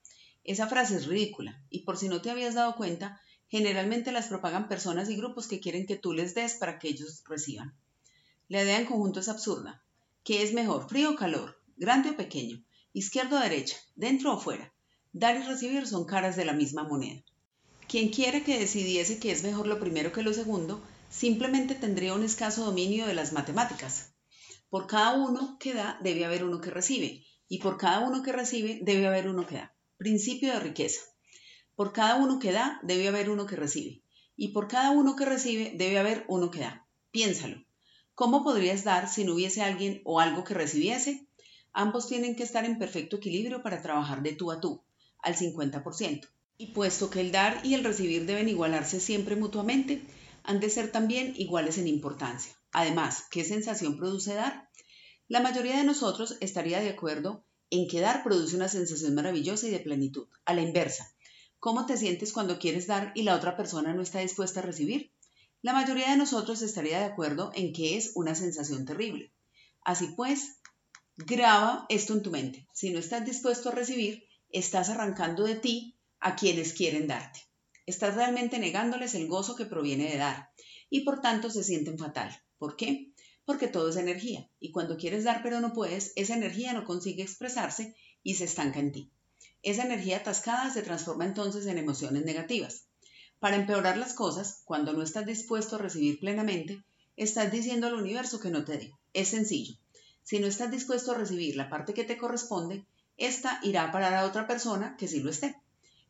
Esa 0.44 0.66
frase 0.66 0.96
es 0.96 1.06
ridícula 1.06 1.62
y 1.70 1.84
por 1.84 1.96
si 1.96 2.08
no 2.08 2.20
te 2.20 2.30
habías 2.30 2.54
dado 2.54 2.76
cuenta, 2.76 3.20
Generalmente 3.48 4.12
las 4.12 4.28
propagan 4.28 4.68
personas 4.68 5.08
y 5.08 5.16
grupos 5.16 5.48
que 5.48 5.60
quieren 5.60 5.86
que 5.86 5.96
tú 5.96 6.12
les 6.12 6.34
des 6.34 6.54
para 6.54 6.78
que 6.78 6.88
ellos 6.88 7.22
reciban. 7.26 7.74
La 8.48 8.62
idea 8.62 8.78
en 8.78 8.86
conjunto 8.86 9.20
es 9.20 9.28
absurda. 9.28 9.82
¿Qué 10.22 10.42
es 10.42 10.52
mejor, 10.52 10.88
frío 10.88 11.12
o 11.12 11.16
calor? 11.16 11.60
¿Grande 11.76 12.10
o 12.10 12.16
pequeño? 12.16 12.62
¿Izquierda 12.92 13.38
o 13.38 13.42
derecha? 13.42 13.76
¿Dentro 13.94 14.34
o 14.34 14.40
fuera? 14.40 14.72
Dar 15.12 15.36
y 15.36 15.42
recibir 15.42 15.86
son 15.86 16.04
caras 16.04 16.36
de 16.36 16.44
la 16.44 16.52
misma 16.52 16.84
moneda. 16.84 17.22
Quien 17.88 18.10
quiera 18.10 18.44
que 18.44 18.58
decidiese 18.58 19.18
que 19.18 19.32
es 19.32 19.42
mejor 19.42 19.66
lo 19.66 19.80
primero 19.80 20.12
que 20.12 20.22
lo 20.22 20.34
segundo, 20.34 20.82
simplemente 21.08 21.74
tendría 21.74 22.12
un 22.12 22.22
escaso 22.22 22.66
dominio 22.66 23.06
de 23.06 23.14
las 23.14 23.32
matemáticas. 23.32 24.12
Por 24.68 24.86
cada 24.86 25.14
uno 25.14 25.56
que 25.58 25.72
da, 25.72 25.98
debe 26.02 26.26
haber 26.26 26.44
uno 26.44 26.60
que 26.60 26.70
recibe, 26.70 27.24
y 27.48 27.60
por 27.60 27.78
cada 27.78 28.00
uno 28.06 28.22
que 28.22 28.32
recibe, 28.32 28.80
debe 28.82 29.06
haber 29.06 29.28
uno 29.28 29.46
que 29.46 29.54
da. 29.54 29.74
Principio 29.96 30.52
de 30.52 30.60
riqueza. 30.60 31.00
Por 31.78 31.92
cada 31.92 32.16
uno 32.16 32.40
que 32.40 32.50
da, 32.50 32.80
debe 32.82 33.06
haber 33.06 33.30
uno 33.30 33.46
que 33.46 33.54
recibe. 33.54 34.02
Y 34.34 34.48
por 34.48 34.66
cada 34.66 34.90
uno 34.90 35.14
que 35.14 35.24
recibe, 35.24 35.74
debe 35.76 36.00
haber 36.00 36.24
uno 36.26 36.50
que 36.50 36.58
da. 36.58 36.88
Piénsalo. 37.12 37.64
¿Cómo 38.16 38.42
podrías 38.42 38.82
dar 38.82 39.08
si 39.08 39.22
no 39.22 39.34
hubiese 39.34 39.62
alguien 39.62 40.02
o 40.04 40.18
algo 40.18 40.42
que 40.42 40.54
recibiese? 40.54 41.28
Ambos 41.72 42.08
tienen 42.08 42.34
que 42.34 42.42
estar 42.42 42.64
en 42.64 42.80
perfecto 42.80 43.18
equilibrio 43.18 43.62
para 43.62 43.80
trabajar 43.80 44.24
de 44.24 44.32
tú 44.32 44.50
a 44.50 44.60
tú, 44.60 44.82
al 45.20 45.36
50%. 45.36 46.28
Y 46.56 46.72
puesto 46.72 47.10
que 47.10 47.20
el 47.20 47.30
dar 47.30 47.60
y 47.64 47.74
el 47.74 47.84
recibir 47.84 48.26
deben 48.26 48.48
igualarse 48.48 48.98
siempre 48.98 49.36
mutuamente, 49.36 50.02
han 50.42 50.58
de 50.58 50.70
ser 50.70 50.90
también 50.90 51.34
iguales 51.36 51.78
en 51.78 51.86
importancia. 51.86 52.56
Además, 52.72 53.26
¿qué 53.30 53.44
sensación 53.44 53.96
produce 53.96 54.34
dar? 54.34 54.68
La 55.28 55.38
mayoría 55.38 55.76
de 55.76 55.84
nosotros 55.84 56.38
estaría 56.40 56.80
de 56.80 56.90
acuerdo 56.90 57.44
en 57.70 57.86
que 57.86 58.00
dar 58.00 58.24
produce 58.24 58.56
una 58.56 58.68
sensación 58.68 59.14
maravillosa 59.14 59.68
y 59.68 59.70
de 59.70 59.78
plenitud. 59.78 60.26
A 60.44 60.54
la 60.54 60.62
inversa, 60.62 61.12
¿Cómo 61.60 61.86
te 61.86 61.96
sientes 61.96 62.32
cuando 62.32 62.60
quieres 62.60 62.86
dar 62.86 63.10
y 63.16 63.22
la 63.24 63.34
otra 63.34 63.56
persona 63.56 63.92
no 63.92 64.00
está 64.00 64.20
dispuesta 64.20 64.60
a 64.60 64.62
recibir? 64.62 65.12
La 65.60 65.72
mayoría 65.72 66.10
de 66.10 66.16
nosotros 66.16 66.62
estaría 66.62 67.00
de 67.00 67.06
acuerdo 67.06 67.50
en 67.52 67.72
que 67.72 67.96
es 67.96 68.12
una 68.14 68.36
sensación 68.36 68.84
terrible. 68.84 69.32
Así 69.82 70.06
pues, 70.16 70.60
graba 71.16 71.84
esto 71.88 72.12
en 72.12 72.22
tu 72.22 72.30
mente. 72.30 72.68
Si 72.72 72.90
no 72.90 73.00
estás 73.00 73.24
dispuesto 73.24 73.70
a 73.70 73.72
recibir, 73.72 74.22
estás 74.50 74.88
arrancando 74.88 75.42
de 75.42 75.56
ti 75.56 75.98
a 76.20 76.36
quienes 76.36 76.74
quieren 76.74 77.08
darte. 77.08 77.40
Estás 77.86 78.14
realmente 78.14 78.60
negándoles 78.60 79.16
el 79.16 79.26
gozo 79.26 79.56
que 79.56 79.66
proviene 79.66 80.10
de 80.10 80.18
dar 80.18 80.50
y 80.90 81.00
por 81.00 81.20
tanto 81.20 81.50
se 81.50 81.64
sienten 81.64 81.98
fatal. 81.98 82.40
¿Por 82.58 82.76
qué? 82.76 83.12
Porque 83.44 83.66
todo 83.66 83.88
es 83.88 83.96
energía 83.96 84.48
y 84.60 84.70
cuando 84.70 84.96
quieres 84.96 85.24
dar 85.24 85.42
pero 85.42 85.60
no 85.60 85.72
puedes, 85.72 86.12
esa 86.14 86.36
energía 86.36 86.72
no 86.72 86.84
consigue 86.84 87.24
expresarse 87.24 87.96
y 88.22 88.36
se 88.36 88.44
estanca 88.44 88.78
en 88.78 88.92
ti. 88.92 89.12
Esa 89.62 89.84
energía 89.84 90.18
atascada 90.18 90.70
se 90.70 90.82
transforma 90.82 91.24
entonces 91.24 91.66
en 91.66 91.78
emociones 91.78 92.24
negativas. 92.24 92.84
Para 93.40 93.56
empeorar 93.56 93.96
las 93.96 94.14
cosas, 94.14 94.62
cuando 94.64 94.92
no 94.92 95.02
estás 95.02 95.26
dispuesto 95.26 95.76
a 95.76 95.78
recibir 95.78 96.20
plenamente, 96.20 96.82
estás 97.16 97.50
diciendo 97.50 97.86
al 97.86 97.94
universo 97.94 98.40
que 98.40 98.50
no 98.50 98.64
te 98.64 98.78
dé. 98.78 98.92
Es 99.12 99.28
sencillo. 99.28 99.74
Si 100.22 100.38
no 100.38 100.46
estás 100.46 100.70
dispuesto 100.70 101.12
a 101.12 101.18
recibir 101.18 101.56
la 101.56 101.68
parte 101.68 101.94
que 101.94 102.04
te 102.04 102.18
corresponde, 102.18 102.84
esta 103.16 103.60
irá 103.62 103.84
a 103.84 103.92
parar 103.92 104.14
a 104.14 104.26
otra 104.26 104.46
persona 104.46 104.96
que 104.96 105.08
sí 105.08 105.20
lo 105.20 105.30
esté. 105.30 105.56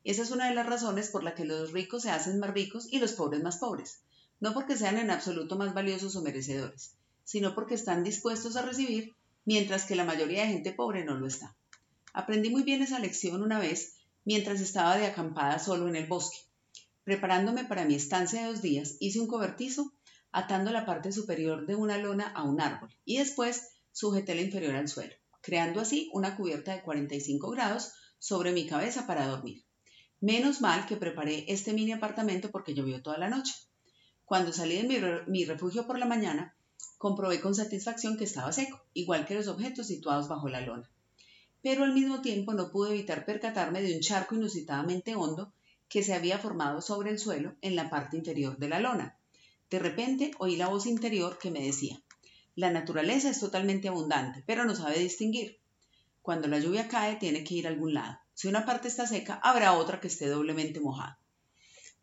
Esa 0.05 0.23
es 0.23 0.31
una 0.31 0.49
de 0.49 0.55
las 0.55 0.67
razones 0.67 1.09
por 1.09 1.23
la 1.23 1.35
que 1.35 1.45
los 1.45 1.73
ricos 1.73 2.03
se 2.03 2.11
hacen 2.11 2.39
más 2.39 2.53
ricos 2.53 2.87
y 2.91 2.99
los 2.99 3.13
pobres 3.13 3.43
más 3.43 3.59
pobres. 3.59 4.01
No 4.41 4.55
porque 4.55 4.77
sean 4.77 4.99
en 4.99 5.11
absoluto 5.11 5.57
más 5.57 5.75
valiosos 5.75 6.17
o 6.17 6.23
merecedores, 6.23 6.95
sino 7.25 7.55
porque 7.55 7.75
están 7.75 8.05
dispuestos 8.05 8.57
a 8.57 8.63
recibir, 8.63 9.15
mientras 9.45 9.85
que 9.85 9.97
la 9.97 10.05
mayoría 10.05 10.43
de 10.43 10.53
gente 10.53 10.73
pobre 10.73 11.05
no 11.05 11.15
lo 11.15 11.27
está. 11.27 11.55
Aprendí 12.19 12.51
muy 12.51 12.65
bien 12.65 12.83
esa 12.83 12.99
lección 12.99 13.45
una 13.45 13.61
vez 13.61 13.95
mientras 14.25 14.61
estaba 14.61 14.97
de 14.97 15.07
acampada 15.07 15.61
solo 15.61 15.87
en 15.87 15.95
el 15.95 16.09
bosque. 16.09 16.39
Preparándome 17.05 17.65
para 17.65 17.85
mi 17.85 17.95
estancia 17.95 18.41
de 18.41 18.49
dos 18.49 18.61
días, 18.61 18.97
hice 18.99 19.21
un 19.21 19.29
cobertizo 19.29 19.93
atando 20.33 20.73
la 20.73 20.85
parte 20.85 21.13
superior 21.13 21.65
de 21.65 21.77
una 21.77 21.97
lona 21.97 22.27
a 22.27 22.43
un 22.43 22.61
árbol 22.61 22.93
y 23.05 23.19
después 23.19 23.69
sujeté 23.93 24.35
la 24.35 24.41
inferior 24.41 24.75
al 24.75 24.89
suelo, 24.89 25.15
creando 25.43 25.81
así 25.81 26.11
una 26.13 26.37
cubierta 26.37 26.75
de 26.75 26.83
45 26.83 27.51
grados 27.53 27.93
sobre 28.19 28.51
mi 28.51 28.67
cabeza 28.67 29.07
para 29.07 29.29
dormir. 29.29 29.63
Menos 30.21 30.61
mal 30.61 30.87
que 30.87 30.97
preparé 30.97 31.45
este 31.47 31.73
mini 31.73 31.93
apartamento 31.93 32.51
porque 32.51 32.75
llovió 32.75 33.01
toda 33.01 33.19
la 33.19 33.29
noche. 33.29 33.55
Cuando 34.25 34.53
salí 34.53 34.83
de 34.83 35.23
mi, 35.29 35.45
refugio 35.45 35.87
por 35.87 36.01
la 36.01 36.07
mañana, 36.07 36.57
Comprobé 36.97 37.41
con 37.41 37.55
satisfacción 37.55 38.17
que 38.17 38.25
estaba 38.25 38.51
seco, 38.51 38.85
igual 38.93 39.25
que 39.25 39.37
los 39.37 39.47
objetos 39.47 39.87
situados 39.87 40.27
bajo 40.27 40.49
la 40.49 40.63
lona. 40.63 40.91
Pero 41.71 41.85
al 41.85 41.93
mismo 41.93 42.23
tiempo 42.23 42.55
no 42.55 42.71
pude 42.71 42.95
evitar 42.95 43.27
percatarme 43.27 43.83
de 43.83 43.95
un 43.95 44.01
charco 44.01 44.35
inusitadamente 44.35 45.15
hondo 45.15 45.53
que 45.87 46.03
se 46.03 46.15
había 46.15 46.39
formado 46.39 46.81
sobre 46.81 47.11
el 47.11 47.19
suelo 47.19 47.57
en 47.61 47.77
la 47.77 47.91
parte 47.91 48.17
inferior 48.17 48.57
de 48.57 48.71
la 48.71 48.81
lona. 48.81 49.19
De 49.69 49.79
repente 49.79 50.31
oí 50.39 50.57
la 50.57 50.69
voz 50.69 50.87
interior 50.87 51.39
que 51.39 51.51
me 51.51 51.61
decía, 51.61 52.01
la 52.55 52.71
naturaleza 52.71 53.29
es 53.29 53.39
totalmente 53.39 53.89
abundante, 53.89 54.43
pero 54.47 54.65
no 54.65 54.75
sabe 54.75 54.99
distinguir. 54.99 55.59
Cuando 56.23 56.49
la 56.49 56.59
lluvia 56.59 56.89
cae 56.89 57.17
tiene 57.17 57.45
que 57.45 57.57
ir 57.57 57.67
a 57.67 57.71
algún 57.71 57.93
lado. 57.93 58.19
Si 58.33 58.49
una 58.49 58.65
parte 58.65 58.89
está 58.89 59.07
seca, 59.07 59.35
habrá 59.35 59.75
otra 59.75 60.01
que 60.01 60.09
esté 60.09 60.27
doblemente 60.27 60.81
mojada. 60.81 61.21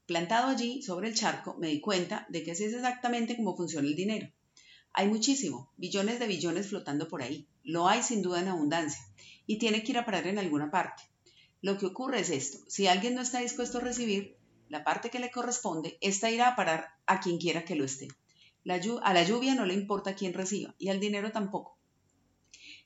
Plantado 0.05 0.49
allí, 0.49 0.83
sobre 0.83 1.07
el 1.07 1.15
charco, 1.15 1.55
me 1.57 1.69
di 1.69 1.81
cuenta 1.81 2.27
de 2.29 2.43
que 2.43 2.51
así 2.51 2.65
es 2.65 2.73
exactamente 2.75 3.35
cómo 3.35 3.57
funciona 3.57 3.87
el 3.87 3.95
dinero. 3.95 4.29
Hay 4.93 5.07
muchísimo, 5.07 5.71
billones 5.75 6.19
de 6.19 6.27
billones 6.27 6.67
flotando 6.67 7.07
por 7.07 7.23
ahí. 7.23 7.47
Lo 7.63 7.87
hay 7.87 8.03
sin 8.03 8.21
duda 8.21 8.41
en 8.41 8.49
abundancia 8.49 9.01
y 9.47 9.57
tiene 9.57 9.83
que 9.83 9.91
ir 9.91 9.97
a 9.97 10.05
parar 10.05 10.27
en 10.27 10.39
alguna 10.39 10.71
parte. 10.71 11.03
Lo 11.61 11.77
que 11.77 11.85
ocurre 11.85 12.19
es 12.19 12.29
esto, 12.29 12.59
si 12.67 12.87
alguien 12.87 13.15
no 13.15 13.21
está 13.21 13.39
dispuesto 13.39 13.79
a 13.79 13.81
recibir 13.81 14.37
la 14.69 14.83
parte 14.83 15.09
que 15.09 15.19
le 15.19 15.31
corresponde, 15.31 15.97
esta 16.01 16.29
irá 16.29 16.49
a 16.49 16.55
parar 16.55 16.89
a 17.05 17.19
quien 17.19 17.37
quiera 17.37 17.65
que 17.65 17.75
lo 17.75 17.85
esté. 17.85 18.07
a 18.65 19.13
la 19.13 19.23
lluvia 19.23 19.55
no 19.55 19.65
le 19.65 19.73
importa 19.73 20.15
quién 20.15 20.33
reciba 20.33 20.75
y 20.77 20.89
al 20.89 20.99
dinero 20.99 21.31
tampoco. 21.31 21.77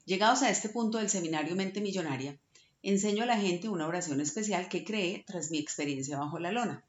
Llegados 0.05 0.41
a 0.41 0.49
este 0.49 0.69
punto 0.69 0.97
del 0.97 1.09
seminario 1.09 1.55
Mente 1.55 1.81
Millonaria, 1.81 2.39
enseño 2.81 3.23
a 3.23 3.27
la 3.27 3.37
gente 3.37 3.69
una 3.69 3.87
oración 3.87 4.21
especial 4.21 4.69
que 4.69 4.83
creé 4.83 5.23
tras 5.27 5.51
mi 5.51 5.57
experiencia 5.57 6.17
bajo 6.17 6.39
la 6.39 6.51
lona. 6.51 6.85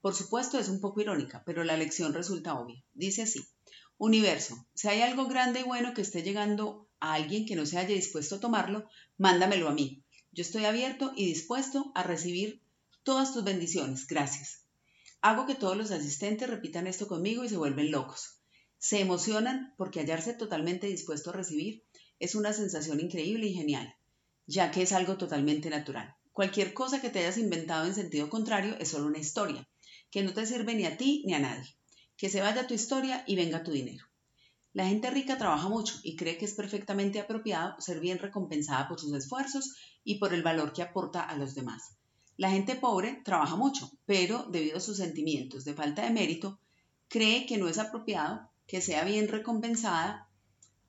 Por 0.00 0.14
supuesto 0.14 0.58
es 0.58 0.68
un 0.68 0.80
poco 0.80 1.00
irónica, 1.00 1.42
pero 1.44 1.64
la 1.64 1.76
lección 1.76 2.14
resulta 2.14 2.58
obvia. 2.58 2.82
Dice 2.94 3.22
así, 3.22 3.46
Universo, 3.98 4.66
si 4.74 4.88
hay 4.88 5.02
algo 5.02 5.26
grande 5.26 5.60
y 5.60 5.62
bueno 5.62 5.92
que 5.92 6.00
esté 6.00 6.22
llegando 6.22 6.88
a 7.00 7.14
alguien 7.14 7.46
que 7.46 7.56
no 7.56 7.66
se 7.66 7.78
haya 7.78 7.94
dispuesto 7.94 8.36
a 8.36 8.40
tomarlo, 8.40 8.88
mándamelo 9.18 9.68
a 9.68 9.72
mí. 9.72 10.02
Yo 10.32 10.42
estoy 10.42 10.64
abierto 10.64 11.12
y 11.16 11.26
dispuesto 11.26 11.90
a 11.94 12.02
recibir 12.02 12.62
todas 13.02 13.32
tus 13.32 13.44
bendiciones. 13.44 14.06
Gracias. 14.06 14.64
Hago 15.20 15.46
que 15.46 15.54
todos 15.54 15.76
los 15.76 15.90
asistentes 15.90 16.48
repitan 16.48 16.86
esto 16.86 17.08
conmigo 17.08 17.44
y 17.44 17.48
se 17.48 17.56
vuelven 17.56 17.90
locos. 17.90 18.40
Se 18.78 19.00
emocionan 19.00 19.74
porque 19.76 20.00
hallarse 20.00 20.34
totalmente 20.34 20.86
dispuesto 20.86 21.30
a 21.30 21.34
recibir 21.34 21.84
es 22.18 22.34
una 22.34 22.52
sensación 22.52 23.00
increíble 23.00 23.46
y 23.46 23.54
genial, 23.54 23.94
ya 24.46 24.70
que 24.70 24.82
es 24.82 24.92
algo 24.92 25.16
totalmente 25.16 25.70
natural. 25.70 26.14
Cualquier 26.32 26.72
cosa 26.74 27.00
que 27.00 27.10
te 27.10 27.18
hayas 27.18 27.38
inventado 27.38 27.86
en 27.86 27.94
sentido 27.94 28.30
contrario 28.30 28.76
es 28.78 28.88
solo 28.88 29.06
una 29.06 29.18
historia, 29.18 29.68
que 30.10 30.22
no 30.22 30.32
te 30.32 30.46
sirve 30.46 30.74
ni 30.74 30.84
a 30.86 30.96
ti 30.96 31.22
ni 31.26 31.34
a 31.34 31.40
nadie 31.40 31.76
que 32.20 32.28
se 32.28 32.42
vaya 32.42 32.66
tu 32.66 32.74
historia 32.74 33.24
y 33.26 33.34
venga 33.34 33.64
tu 33.64 33.70
dinero. 33.70 34.04
La 34.72 34.86
gente 34.86 35.10
rica 35.10 35.36
trabaja 35.36 35.68
mucho 35.68 35.98
y 36.04 36.14
cree 36.14 36.38
que 36.38 36.44
es 36.44 36.54
perfectamente 36.54 37.18
apropiado 37.18 37.80
ser 37.80 37.98
bien 37.98 38.18
recompensada 38.18 38.86
por 38.88 39.00
sus 39.00 39.12
esfuerzos 39.14 39.74
y 40.04 40.18
por 40.18 40.32
el 40.32 40.42
valor 40.42 40.72
que 40.72 40.82
aporta 40.82 41.22
a 41.22 41.36
los 41.36 41.54
demás. 41.54 41.96
La 42.36 42.50
gente 42.50 42.76
pobre 42.76 43.20
trabaja 43.24 43.56
mucho, 43.56 43.90
pero 44.06 44.44
debido 44.44 44.78
a 44.78 44.80
sus 44.80 44.98
sentimientos 44.98 45.64
de 45.64 45.74
falta 45.74 46.02
de 46.02 46.10
mérito, 46.10 46.60
cree 47.08 47.46
que 47.46 47.58
no 47.58 47.68
es 47.68 47.78
apropiado 47.78 48.48
que 48.68 48.80
sea 48.80 49.04
bien 49.04 49.26
recompensada 49.26 50.28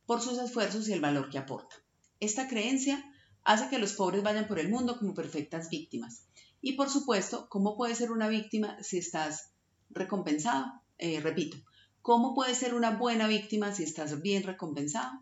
por 0.05 0.21
sus 0.21 0.37
esfuerzos 0.37 0.87
y 0.87 0.93
el 0.93 1.01
valor 1.01 1.29
que 1.29 1.39
aporta. 1.39 1.75
Esta 2.19 2.47
creencia 2.47 3.03
hace 3.43 3.67
que 3.69 3.79
los 3.79 3.93
pobres 3.93 4.21
vayan 4.21 4.47
por 4.47 4.59
el 4.59 4.69
mundo 4.69 4.99
como 4.99 5.15
perfectas 5.15 5.69
víctimas. 5.69 6.27
Y 6.61 6.73
por 6.73 6.89
supuesto, 6.89 7.47
¿cómo 7.49 7.75
puedes 7.75 7.97
ser 7.97 8.11
una 8.11 8.27
víctima 8.27 8.77
si 8.83 8.99
estás 8.99 9.53
recompensado? 9.89 10.71
Eh, 10.99 11.19
repito, 11.19 11.57
¿cómo 12.01 12.33
puedes 12.33 12.57
ser 12.57 12.73
una 12.73 12.91
buena 12.91 13.27
víctima 13.27 13.73
si 13.73 13.83
estás 13.83 14.21
bien 14.21 14.43
recompensado? 14.43 15.19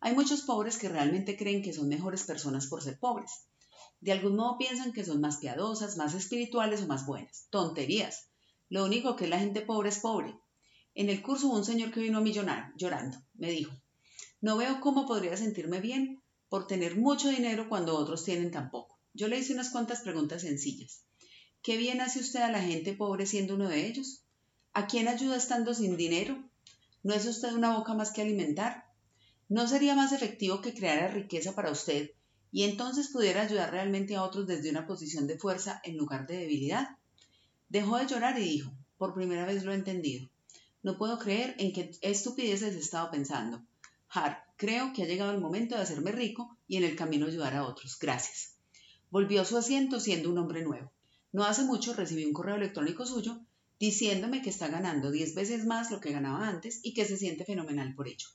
Hay 0.00 0.14
muchos 0.14 0.42
pobres 0.42 0.78
que 0.78 0.88
realmente 0.88 1.36
creen 1.36 1.62
que 1.62 1.72
son 1.72 1.88
mejores 1.88 2.24
personas 2.24 2.66
por 2.66 2.82
ser 2.82 2.98
pobres. 2.98 3.46
De 4.00 4.12
algún 4.12 4.36
modo 4.36 4.58
piensan 4.58 4.92
que 4.92 5.04
son 5.04 5.20
más 5.20 5.38
piadosas, 5.38 5.96
más 5.96 6.14
espirituales 6.14 6.82
o 6.82 6.86
más 6.86 7.06
buenas. 7.06 7.46
Tonterías. 7.50 8.28
Lo 8.68 8.84
único 8.84 9.16
que 9.16 9.28
la 9.28 9.38
gente 9.38 9.62
pobre 9.62 9.88
es 9.88 9.98
pobre. 9.98 10.34
En 10.94 11.08
el 11.08 11.22
curso 11.22 11.48
un 11.48 11.64
señor 11.64 11.90
que 11.90 12.00
vino 12.00 12.18
a 12.18 12.20
millonar, 12.20 12.72
llorando. 12.76 13.18
Me 13.34 13.50
dijo, 13.50 13.72
no 14.40 14.56
veo 14.56 14.80
cómo 14.80 15.06
podría 15.06 15.36
sentirme 15.36 15.80
bien 15.80 16.22
por 16.48 16.66
tener 16.66 16.96
mucho 16.96 17.30
dinero 17.30 17.68
cuando 17.68 17.96
otros 17.96 18.24
tienen 18.24 18.50
tan 18.50 18.70
poco. 18.70 18.98
Yo 19.14 19.28
le 19.28 19.38
hice 19.38 19.54
unas 19.54 19.70
cuantas 19.70 20.02
preguntas 20.02 20.42
sencillas. 20.42 21.04
¿Qué 21.62 21.76
bien 21.76 22.00
hace 22.00 22.20
usted 22.20 22.40
a 22.40 22.50
la 22.50 22.60
gente 22.60 22.92
pobre 22.92 23.26
siendo 23.26 23.54
uno 23.54 23.68
de 23.68 23.86
ellos? 23.86 24.23
¿A 24.76 24.88
quién 24.88 25.06
ayuda 25.06 25.36
estando 25.36 25.72
sin 25.72 25.96
dinero? 25.96 26.36
¿No 27.04 27.14
es 27.14 27.24
usted 27.26 27.52
una 27.52 27.76
boca 27.76 27.94
más 27.94 28.10
que 28.10 28.22
alimentar? 28.22 28.90
¿No 29.48 29.68
sería 29.68 29.94
más 29.94 30.10
efectivo 30.10 30.60
que 30.60 30.74
creara 30.74 31.06
riqueza 31.06 31.54
para 31.54 31.70
usted 31.70 32.10
y 32.50 32.64
entonces 32.64 33.08
pudiera 33.12 33.42
ayudar 33.42 33.70
realmente 33.70 34.16
a 34.16 34.24
otros 34.24 34.48
desde 34.48 34.70
una 34.70 34.84
posición 34.84 35.28
de 35.28 35.38
fuerza 35.38 35.80
en 35.84 35.96
lugar 35.96 36.26
de 36.26 36.38
debilidad? 36.38 36.88
Dejó 37.68 37.98
de 37.98 38.08
llorar 38.08 38.36
y 38.36 38.42
dijo, 38.42 38.72
por 38.98 39.14
primera 39.14 39.46
vez 39.46 39.62
lo 39.62 39.70
he 39.70 39.76
entendido. 39.76 40.28
No 40.82 40.98
puedo 40.98 41.20
creer 41.20 41.54
en 41.58 41.72
qué 41.72 41.92
estupideces 42.00 42.74
he 42.74 42.80
estado 42.80 43.12
pensando. 43.12 43.62
Hart, 44.08 44.40
creo 44.56 44.92
que 44.92 45.04
ha 45.04 45.06
llegado 45.06 45.30
el 45.30 45.40
momento 45.40 45.76
de 45.76 45.82
hacerme 45.82 46.10
rico 46.10 46.58
y 46.66 46.78
en 46.78 46.82
el 46.82 46.96
camino 46.96 47.26
ayudar 47.26 47.54
a 47.54 47.64
otros. 47.64 47.96
Gracias. 48.00 48.56
Volvió 49.08 49.42
a 49.42 49.44
su 49.44 49.56
asiento 49.56 50.00
siendo 50.00 50.30
un 50.30 50.38
hombre 50.38 50.64
nuevo. 50.64 50.90
No 51.30 51.44
hace 51.44 51.62
mucho 51.62 51.94
recibí 51.94 52.24
un 52.24 52.32
correo 52.32 52.56
electrónico 52.56 53.06
suyo 53.06 53.40
diciéndome 53.84 54.40
que 54.42 54.50
está 54.50 54.68
ganando 54.68 55.10
10 55.10 55.34
veces 55.34 55.66
más 55.66 55.90
lo 55.90 56.00
que 56.00 56.12
ganaba 56.12 56.48
antes 56.48 56.80
y 56.82 56.94
que 56.94 57.04
se 57.04 57.18
siente 57.18 57.44
fenomenal 57.44 57.94
por 57.94 58.08
ello. 58.08 58.28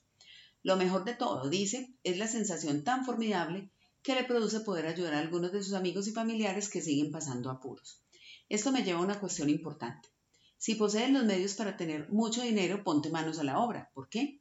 Lo 0.62 0.76
mejor 0.76 1.04
de 1.04 1.14
todo, 1.14 1.48
dice, 1.48 1.78
es 2.04 2.18
la 2.18 2.28
sensación 2.28 2.84
tan 2.84 3.04
formidable 3.04 3.70
que 4.02 4.14
le 4.14 4.24
produce 4.24 4.60
poder 4.60 4.86
ayudar 4.86 5.14
a 5.14 5.18
algunos 5.18 5.50
de 5.52 5.62
sus 5.62 5.74
amigos 5.74 6.06
y 6.06 6.12
familiares 6.12 6.68
que 6.68 6.80
siguen 6.80 7.10
pasando 7.10 7.50
apuros. 7.50 8.04
Esto 8.48 8.70
me 8.70 8.84
lleva 8.84 9.00
a 9.00 9.08
una 9.08 9.18
cuestión 9.18 9.50
importante. 9.50 10.08
Si 10.56 10.76
posees 10.76 11.10
los 11.10 11.24
medios 11.24 11.54
para 11.54 11.76
tener 11.76 12.08
mucho 12.10 12.42
dinero, 12.42 12.84
ponte 12.84 13.10
manos 13.10 13.38
a 13.38 13.44
la 13.44 13.58
obra. 13.58 13.90
¿Por 13.94 14.08
qué? 14.08 14.40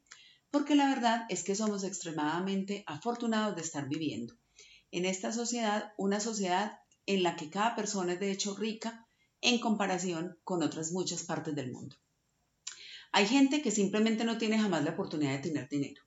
Porque 0.51 0.75
la 0.75 0.89
verdad 0.89 1.25
es 1.29 1.43
que 1.43 1.55
somos 1.55 1.83
extremadamente 1.83 2.83
afortunados 2.85 3.55
de 3.55 3.61
estar 3.61 3.87
viviendo 3.87 4.35
en 4.91 5.05
esta 5.05 5.31
sociedad, 5.31 5.93
una 5.97 6.19
sociedad 6.19 6.79
en 7.05 7.23
la 7.23 7.35
que 7.35 7.49
cada 7.49 7.75
persona 7.75 8.13
es 8.13 8.19
de 8.19 8.31
hecho 8.31 8.55
rica 8.55 9.07
en 9.41 9.59
comparación 9.59 10.37
con 10.43 10.63
otras 10.63 10.91
muchas 10.91 11.23
partes 11.23 11.55
del 11.55 11.71
mundo. 11.71 11.95
Hay 13.11 13.25
gente 13.25 13.61
que 13.61 13.71
simplemente 13.71 14.23
no 14.23 14.37
tiene 14.37 14.59
jamás 14.59 14.83
la 14.83 14.91
oportunidad 14.91 15.31
de 15.31 15.49
tener 15.49 15.69
dinero. 15.69 16.03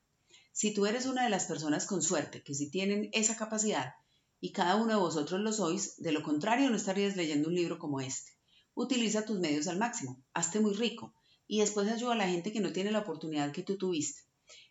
Si 0.51 0.73
tú 0.73 0.85
eres 0.85 1.05
una 1.05 1.23
de 1.23 1.29
las 1.29 1.45
personas 1.45 1.85
con 1.85 2.01
suerte 2.01 2.43
que 2.43 2.53
sí 2.53 2.69
tienen 2.69 3.09
esa 3.11 3.35
capacidad 3.35 3.93
y 4.39 4.51
cada 4.51 4.75
uno 4.75 4.93
de 4.93 4.99
vosotros 4.99 5.41
lo 5.41 5.51
sois, 5.51 5.97
de 5.97 6.11
lo 6.11 6.21
contrario 6.21 6.69
no 6.69 6.75
estarías 6.75 7.15
leyendo 7.15 7.49
un 7.49 7.55
libro 7.55 7.79
como 7.79 8.01
este. 8.01 8.31
Utiliza 8.75 9.25
tus 9.25 9.39
medios 9.39 9.67
al 9.67 9.77
máximo, 9.77 10.23
hazte 10.33 10.59
muy 10.59 10.73
rico 10.73 11.13
y 11.47 11.59
después 11.59 11.89
ayuda 11.89 12.13
a 12.13 12.17
la 12.17 12.27
gente 12.27 12.51
que 12.51 12.59
no 12.59 12.71
tiene 12.71 12.91
la 12.91 12.99
oportunidad 12.99 13.51
que 13.51 13.63
tú 13.63 13.77
tuviste. 13.77 14.21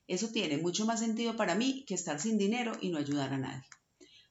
Eso 0.06 0.28
tiene 0.28 0.56
mucho 0.58 0.86
más 0.86 1.00
sentido 1.00 1.36
para 1.36 1.54
mí 1.54 1.84
que 1.86 1.94
estar 1.94 2.20
sin 2.20 2.38
dinero 2.38 2.72
y 2.80 2.90
no 2.90 2.98
ayudar 2.98 3.32
a 3.32 3.38
nadie. 3.38 3.68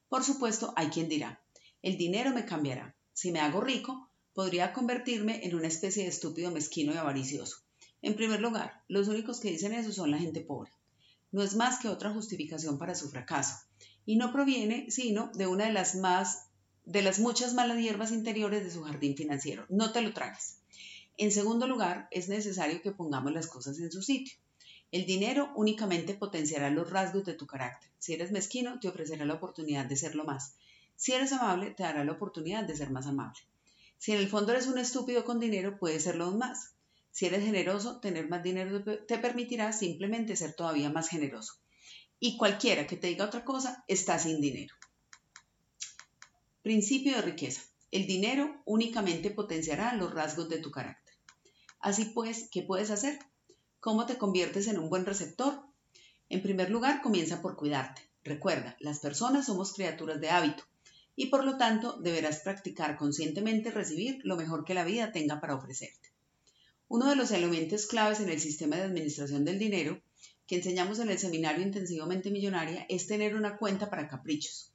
Por 0.07 0.23
supuesto, 0.23 0.73
hay 0.75 0.87
quien 0.87 1.07
dirá, 1.07 1.43
el 1.81 1.97
dinero 1.97 2.31
me 2.31 2.45
cambiará. 2.45 2.95
Si 3.13 3.31
me 3.31 3.39
hago 3.39 3.61
rico, 3.61 4.10
podría 4.33 4.73
convertirme 4.73 5.45
en 5.45 5.55
una 5.55 5.67
especie 5.67 6.03
de 6.03 6.09
estúpido 6.09 6.51
mezquino 6.51 6.93
y 6.93 6.97
avaricioso. 6.97 7.57
En 8.01 8.15
primer 8.15 8.41
lugar, 8.41 8.83
los 8.87 9.07
únicos 9.07 9.39
que 9.39 9.51
dicen 9.51 9.73
eso 9.73 9.91
son 9.91 10.11
la 10.11 10.17
gente 10.17 10.41
pobre. 10.41 10.71
No 11.31 11.43
es 11.43 11.55
más 11.55 11.79
que 11.79 11.87
otra 11.87 12.11
justificación 12.11 12.77
para 12.77 12.95
su 12.95 13.09
fracaso, 13.09 13.55
y 14.05 14.15
no 14.15 14.31
proviene 14.31 14.89
sino 14.89 15.31
de 15.33 15.47
una 15.47 15.65
de 15.65 15.73
las 15.73 15.95
más 15.95 16.47
de 16.85 17.03
las 17.03 17.19
muchas 17.19 17.53
malas 17.53 17.77
hierbas 17.77 18.11
interiores 18.11 18.63
de 18.63 18.71
su 18.71 18.83
jardín 18.83 19.15
financiero. 19.15 19.65
No 19.69 19.91
te 19.91 20.01
lo 20.01 20.13
tragues. 20.13 20.57
En 21.17 21.31
segundo 21.31 21.67
lugar, 21.67 22.07
es 22.09 22.27
necesario 22.27 22.81
que 22.81 22.91
pongamos 22.91 23.31
las 23.33 23.47
cosas 23.47 23.77
en 23.79 23.91
su 23.91 24.01
sitio. 24.01 24.35
El 24.91 25.05
dinero 25.05 25.51
únicamente 25.55 26.15
potenciará 26.15 26.69
los 26.69 26.89
rasgos 26.89 27.23
de 27.23 27.33
tu 27.33 27.45
carácter. 27.45 27.89
Si 27.99 28.13
eres 28.13 28.31
mezquino, 28.31 28.79
te 28.79 28.87
ofrecerá 28.87 29.25
la 29.25 29.35
oportunidad 29.35 29.85
de 29.85 29.95
serlo 29.95 30.25
más. 30.25 30.55
Si 30.95 31.13
eres 31.13 31.31
amable, 31.31 31.71
te 31.71 31.83
dará 31.83 32.03
la 32.03 32.11
oportunidad 32.13 32.63
de 32.63 32.75
ser 32.75 32.89
más 32.89 33.05
amable. 33.05 33.39
Si 34.01 34.13
en 34.13 34.17
el 34.17 34.29
fondo 34.29 34.51
eres 34.51 34.65
un 34.65 34.79
estúpido 34.79 35.23
con 35.23 35.39
dinero, 35.39 35.77
puedes 35.77 36.05
serlo 36.05 36.25
aún 36.25 36.39
más. 36.39 36.73
Si 37.11 37.27
eres 37.27 37.43
generoso, 37.43 37.99
tener 37.99 38.27
más 38.27 38.41
dinero 38.41 38.83
te 38.83 39.19
permitirá 39.19 39.71
simplemente 39.73 40.35
ser 40.35 40.55
todavía 40.55 40.89
más 40.89 41.07
generoso. 41.07 41.53
Y 42.19 42.35
cualquiera 42.35 42.87
que 42.87 42.97
te 42.97 43.05
diga 43.05 43.25
otra 43.25 43.45
cosa 43.45 43.85
está 43.87 44.17
sin 44.17 44.41
dinero. 44.41 44.73
Principio 46.63 47.15
de 47.15 47.21
riqueza. 47.21 47.61
El 47.91 48.07
dinero 48.07 48.63
únicamente 48.65 49.29
potenciará 49.29 49.93
los 49.93 50.11
rasgos 50.11 50.49
de 50.49 50.57
tu 50.57 50.71
carácter. 50.71 51.15
Así 51.79 52.05
pues, 52.05 52.49
¿qué 52.51 52.63
puedes 52.63 52.89
hacer? 52.89 53.19
¿Cómo 53.79 54.07
te 54.07 54.17
conviertes 54.17 54.65
en 54.65 54.79
un 54.79 54.89
buen 54.89 55.05
receptor? 55.05 55.61
En 56.27 56.41
primer 56.41 56.71
lugar, 56.71 57.03
comienza 57.03 57.39
por 57.43 57.55
cuidarte. 57.55 58.01
Recuerda, 58.23 58.75
las 58.79 58.97
personas 58.97 59.45
somos 59.45 59.73
criaturas 59.73 60.19
de 60.19 60.31
hábito 60.31 60.63
y 61.21 61.27
por 61.27 61.45
lo 61.45 61.55
tanto 61.55 61.99
deberás 62.01 62.39
practicar 62.39 62.97
conscientemente 62.97 63.69
recibir 63.69 64.21
lo 64.23 64.37
mejor 64.37 64.65
que 64.65 64.73
la 64.73 64.83
vida 64.83 65.11
tenga 65.11 65.39
para 65.39 65.53
ofrecerte. 65.53 66.09
Uno 66.87 67.07
de 67.07 67.15
los 67.15 67.29
elementos 67.29 67.85
claves 67.85 68.21
en 68.21 68.29
el 68.29 68.39
sistema 68.39 68.75
de 68.75 68.81
administración 68.81 69.45
del 69.45 69.59
dinero 69.59 70.01
que 70.47 70.55
enseñamos 70.55 70.97
en 70.97 71.11
el 71.11 71.19
seminario 71.19 71.61
Intensivamente 71.61 72.31
Millonaria 72.31 72.87
es 72.89 73.05
tener 73.05 73.35
una 73.35 73.57
cuenta 73.59 73.87
para 73.91 74.07
caprichos, 74.07 74.73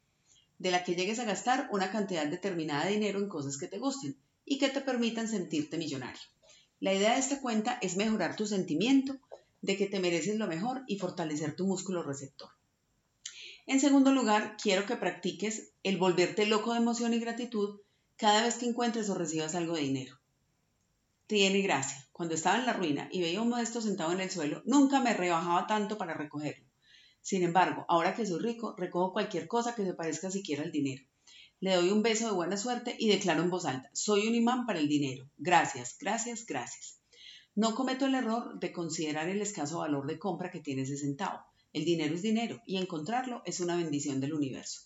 de 0.61 0.71
la 0.71 0.85
que 0.85 0.95
llegues 0.95 1.19
a 1.19 1.25
gastar 1.25 1.69
una 1.73 1.91
cantidad 1.91 2.29
determinada 2.29 2.85
de 2.85 2.93
dinero 2.93 3.19
en 3.19 3.29
cosas 3.29 3.59
que 3.59 3.67
te 3.67 3.81
gusten 3.81 4.17
y 4.45 4.59
que 4.59 4.69
te 4.69 4.83
permitan 4.83 5.27
sentirte 5.27 5.77
millonario. 5.79 6.23
La 6.79 6.95
idea 6.95 7.15
de 7.15 7.19
esta 7.19 7.41
cuenta 7.41 7.77
es 7.83 7.97
mejorar 7.97 8.37
tu 8.37 8.47
sentimiento 8.47 9.19
de 9.63 9.77
que 9.77 9.89
te 9.89 9.99
mereces 9.99 10.37
lo 10.37 10.47
mejor 10.47 10.85
y 10.87 11.01
fortalecer 11.01 11.57
tu 11.57 11.67
músculo 11.67 12.05
receptor. 12.05 12.51
En 13.67 13.81
segundo 13.81 14.13
lugar, 14.13 14.57
quiero 14.63 14.87
que 14.87 14.97
practiques 14.97 15.73
el 15.83 15.97
volverte 15.97 16.47
loco 16.47 16.73
de 16.73 16.79
emoción 16.79 17.13
y 17.15 17.19
gratitud 17.19 17.81
cada 18.17 18.45
vez 18.45 18.57
que 18.57 18.67
encuentres 18.67 19.11
o 19.11 19.15
recibas 19.15 19.57
algo 19.57 19.75
de 19.75 19.83
dinero. 19.83 20.21
Tiene 21.27 21.61
gracia. 21.63 22.07
Cuando 22.13 22.37
estaba 22.37 22.59
en 22.59 22.67
la 22.67 22.75
ruina 22.75 23.09
y 23.11 23.21
veía 23.21 23.43
un 23.43 23.49
modesto 23.49 23.81
sentado 23.81 24.13
en 24.13 24.21
el 24.21 24.31
suelo, 24.31 24.63
nunca 24.67 25.01
me 25.01 25.15
rebajaba 25.15 25.67
tanto 25.67 25.99
para 25.99 26.15
recogerlo. 26.15 26.65
Sin 27.21 27.43
embargo, 27.43 27.85
ahora 27.89 28.15
que 28.15 28.25
soy 28.25 28.41
rico, 28.41 28.77
recojo 28.79 29.13
cualquier 29.13 29.49
cosa 29.49 29.75
que 29.75 29.85
se 29.85 29.95
parezca 29.95 30.31
siquiera 30.31 30.63
al 30.63 30.71
dinero. 30.71 31.05
Le 31.59 31.75
doy 31.75 31.91
un 31.91 32.03
beso 32.03 32.27
de 32.27 32.35
buena 32.35 32.57
suerte 32.57 32.95
y 32.97 33.09
declaro 33.09 33.43
en 33.43 33.51
voz 33.51 33.65
alta, 33.65 33.91
soy 33.93 34.29
un 34.29 34.37
imán 34.37 34.65
para 34.65 34.79
el 34.79 34.87
dinero. 34.87 35.29
Gracias, 35.39 35.97
gracias, 35.99 36.47
gracias. 36.47 37.01
No 37.57 37.75
cometo 37.75 38.07
el 38.07 38.15
error 38.15 38.61
de 38.61 38.73
considerar 38.73 39.29
el 39.29 39.43
escaso 39.43 39.79
valor 39.79 40.07
de 40.07 40.21
compra 40.21 40.53
que 40.53 40.61
tiene 40.61 40.83
ese 40.83 40.97
centavo. 40.97 41.41
El 41.73 41.85
dinero 41.85 42.15
es 42.15 42.23
dinero 42.23 42.61
y 42.67 42.77
encontrarlo 42.77 43.43
es 43.45 43.61
una 43.61 43.77
bendición 43.77 44.21
del 44.21 44.35
universo. 44.35 44.83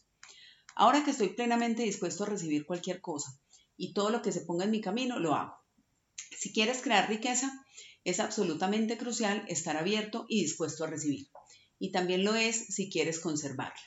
Ahora 0.75 1.05
que 1.05 1.11
estoy 1.11 1.31
plenamente 1.31 1.83
dispuesto 1.83 2.25
a 2.25 2.29
recibir 2.29 2.67
cualquier 2.67 3.01
cosa 3.01 3.39
y 3.77 3.93
todo 3.93 4.11
lo 4.11 4.23
que 4.23 4.33
se 4.33 4.43
ponga 4.43 4.65
en 4.65 4.71
mi 4.71 4.81
camino, 4.81 5.19
lo 5.19 5.35
hago. 5.35 5.55
Si 6.37 6.53
quieres 6.53 6.83
crear 6.83 7.09
riqueza, 7.09 7.53
es 8.05 8.21
absolutamente 8.21 8.97
crucial 8.97 9.45
estar 9.49 9.77
abierto 9.77 10.27
y 10.29 10.43
dispuesto 10.43 10.85
a 10.85 10.87
recibir. 10.87 11.29
Y 11.79 11.93
también 11.93 12.25
lo 12.25 12.35
es 12.35 12.57
si 12.75 12.91
quieres 12.91 13.21
conservarla. 13.21 13.81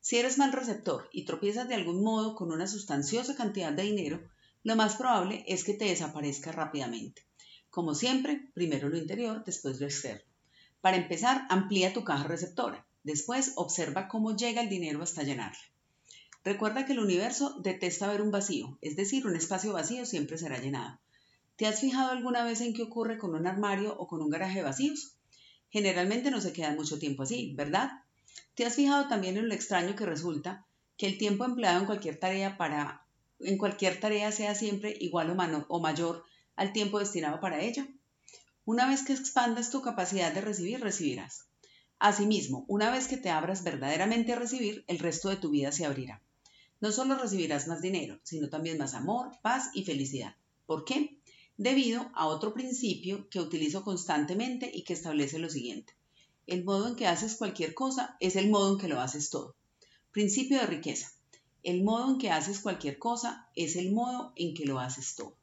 Si 0.00 0.16
eres 0.16 0.36
mal 0.38 0.52
receptor 0.52 1.08
y 1.12 1.24
tropiezas 1.24 1.68
de 1.68 1.76
algún 1.76 2.02
modo 2.02 2.34
con 2.34 2.50
una 2.50 2.66
sustanciosa 2.66 3.36
cantidad 3.36 3.72
de 3.72 3.84
dinero, 3.84 4.20
lo 4.64 4.74
más 4.74 4.96
probable 4.96 5.44
es 5.46 5.64
que 5.64 5.74
te 5.74 5.84
desaparezca 5.84 6.50
rápidamente. 6.50 7.22
Como 7.70 7.94
siempre, 7.94 8.50
primero 8.54 8.88
lo 8.88 8.98
interior, 8.98 9.44
después 9.44 9.80
lo 9.80 9.86
externo. 9.86 10.31
Para 10.82 10.98
empezar, 10.98 11.46
amplía 11.48 11.94
tu 11.94 12.04
caja 12.04 12.24
receptora. 12.24 12.84
Después, 13.04 13.52
observa 13.56 14.08
cómo 14.08 14.36
llega 14.36 14.60
el 14.60 14.68
dinero 14.68 15.02
hasta 15.02 15.22
llenarla. 15.22 15.58
Recuerda 16.44 16.84
que 16.84 16.92
el 16.92 16.98
universo 16.98 17.60
detesta 17.60 18.08
ver 18.08 18.20
un 18.20 18.32
vacío, 18.32 18.76
es 18.80 18.96
decir, 18.96 19.26
un 19.26 19.36
espacio 19.36 19.72
vacío 19.72 20.04
siempre 20.04 20.38
será 20.38 20.58
llenado. 20.58 20.98
¿Te 21.54 21.66
has 21.66 21.80
fijado 21.80 22.10
alguna 22.10 22.42
vez 22.42 22.60
en 22.60 22.74
qué 22.74 22.82
ocurre 22.82 23.16
con 23.16 23.34
un 23.36 23.46
armario 23.46 23.96
o 23.96 24.08
con 24.08 24.20
un 24.20 24.28
garaje 24.28 24.60
vacíos? 24.62 25.16
Generalmente 25.70 26.32
no 26.32 26.40
se 26.40 26.52
queda 26.52 26.74
mucho 26.74 26.98
tiempo 26.98 27.22
así, 27.22 27.54
¿verdad? 27.56 27.92
¿Te 28.56 28.66
has 28.66 28.74
fijado 28.74 29.06
también 29.06 29.36
en 29.36 29.48
lo 29.48 29.54
extraño 29.54 29.94
que 29.94 30.04
resulta 30.04 30.66
que 30.98 31.06
el 31.06 31.16
tiempo 31.16 31.44
empleado 31.44 31.78
en 31.78 31.86
cualquier 31.86 32.18
tarea 32.18 32.56
para 32.56 33.06
en 33.38 33.56
cualquier 33.56 34.00
tarea 34.00 34.32
sea 34.32 34.54
siempre 34.54 34.96
igual 35.00 35.30
o, 35.30 35.66
o 35.68 35.80
mayor 35.80 36.24
al 36.56 36.72
tiempo 36.72 36.98
destinado 36.98 37.40
para 37.40 37.60
ella? 37.60 37.86
Una 38.64 38.86
vez 38.86 39.02
que 39.02 39.12
expandas 39.12 39.70
tu 39.70 39.82
capacidad 39.82 40.32
de 40.32 40.40
recibir, 40.40 40.80
recibirás. 40.80 41.46
Asimismo, 41.98 42.64
una 42.68 42.90
vez 42.90 43.08
que 43.08 43.16
te 43.16 43.30
abras 43.30 43.64
verdaderamente 43.64 44.32
a 44.32 44.38
recibir, 44.38 44.84
el 44.86 44.98
resto 44.98 45.28
de 45.28 45.36
tu 45.36 45.50
vida 45.50 45.72
se 45.72 45.84
abrirá. 45.84 46.22
No 46.80 46.92
solo 46.92 47.16
recibirás 47.16 47.68
más 47.68 47.80
dinero, 47.80 48.20
sino 48.22 48.48
también 48.48 48.78
más 48.78 48.94
amor, 48.94 49.30
paz 49.42 49.70
y 49.74 49.84
felicidad. 49.84 50.36
¿Por 50.66 50.84
qué? 50.84 51.18
debido 51.56 52.10
a 52.14 52.26
otro 52.26 52.54
principio 52.54 53.28
que 53.28 53.40
utilizo 53.40 53.84
constantemente 53.84 54.70
y 54.72 54.82
que 54.82 54.94
establece 54.94 55.38
lo 55.38 55.48
siguiente. 55.48 55.94
El 56.46 56.64
modo 56.64 56.88
en 56.88 56.96
que 56.96 57.06
haces 57.06 57.36
cualquier 57.36 57.74
cosa 57.74 58.16
es 58.20 58.36
el 58.36 58.50
modo 58.50 58.72
en 58.72 58.78
que 58.78 58.88
lo 58.88 59.00
haces 59.00 59.30
todo. 59.30 59.54
Principio 60.10 60.58
de 60.58 60.66
riqueza. 60.66 61.12
El 61.62 61.84
modo 61.84 62.10
en 62.10 62.18
que 62.18 62.30
haces 62.30 62.60
cualquier 62.60 62.98
cosa 62.98 63.48
es 63.54 63.76
el 63.76 63.92
modo 63.92 64.32
en 64.34 64.54
que 64.54 64.66
lo 64.66 64.80
haces 64.80 65.14
todo. 65.14 65.36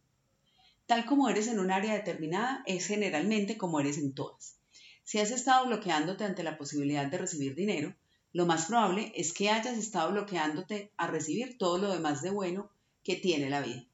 Tal 0.90 1.06
como 1.06 1.30
eres 1.30 1.46
en 1.46 1.60
un 1.60 1.70
área 1.70 1.94
determinada, 1.94 2.64
es 2.66 2.88
generalmente 2.88 3.60
como 3.60 3.80
eres 3.80 4.00
en 4.00 4.16
todas. 4.16 4.58
Si 5.04 5.20
has 5.20 5.30
estado 5.30 5.68
bloqueándote 5.68 6.24
ante 6.24 6.42
la 6.42 6.58
posibilidad 6.58 7.06
de 7.06 7.20
recibir 7.20 7.54
dinero, 7.54 7.96
lo 8.34 8.48
más 8.48 8.66
probable 8.66 9.12
es 9.16 9.32
que 9.32 9.52
hayas 9.52 9.78
estado 9.78 10.10
bloqueándote 10.14 10.92
a 10.98 11.06
recibir 11.06 11.60
todo 11.60 11.78
lo 11.78 11.94
demás 11.94 12.24
de 12.24 12.32
bueno 12.32 12.72
que 13.04 13.18
tiene 13.18 13.52
la 13.52 13.62
vida. 13.62 13.86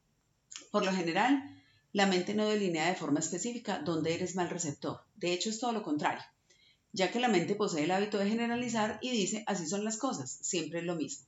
Por 0.71 0.85
lo 0.85 0.93
general, 0.93 1.61
la 1.91 2.05
mente 2.05 2.33
no 2.33 2.47
delinea 2.47 2.87
de 2.87 2.95
forma 2.95 3.19
específica 3.19 3.79
dónde 3.79 4.13
eres 4.13 4.37
mal 4.37 4.49
receptor. 4.49 5.01
De 5.15 5.33
hecho, 5.33 5.49
es 5.49 5.59
todo 5.59 5.73
lo 5.73 5.83
contrario, 5.83 6.23
ya 6.93 7.11
que 7.11 7.19
la 7.19 7.27
mente 7.27 7.55
posee 7.55 7.83
el 7.83 7.91
hábito 7.91 8.19
de 8.19 8.29
generalizar 8.29 8.99
y 9.01 9.11
dice, 9.11 9.43
así 9.47 9.67
son 9.67 9.83
las 9.83 9.97
cosas, 9.97 10.31
siempre 10.31 10.79
es 10.79 10.85
lo 10.85 10.95
mismo. 10.95 11.27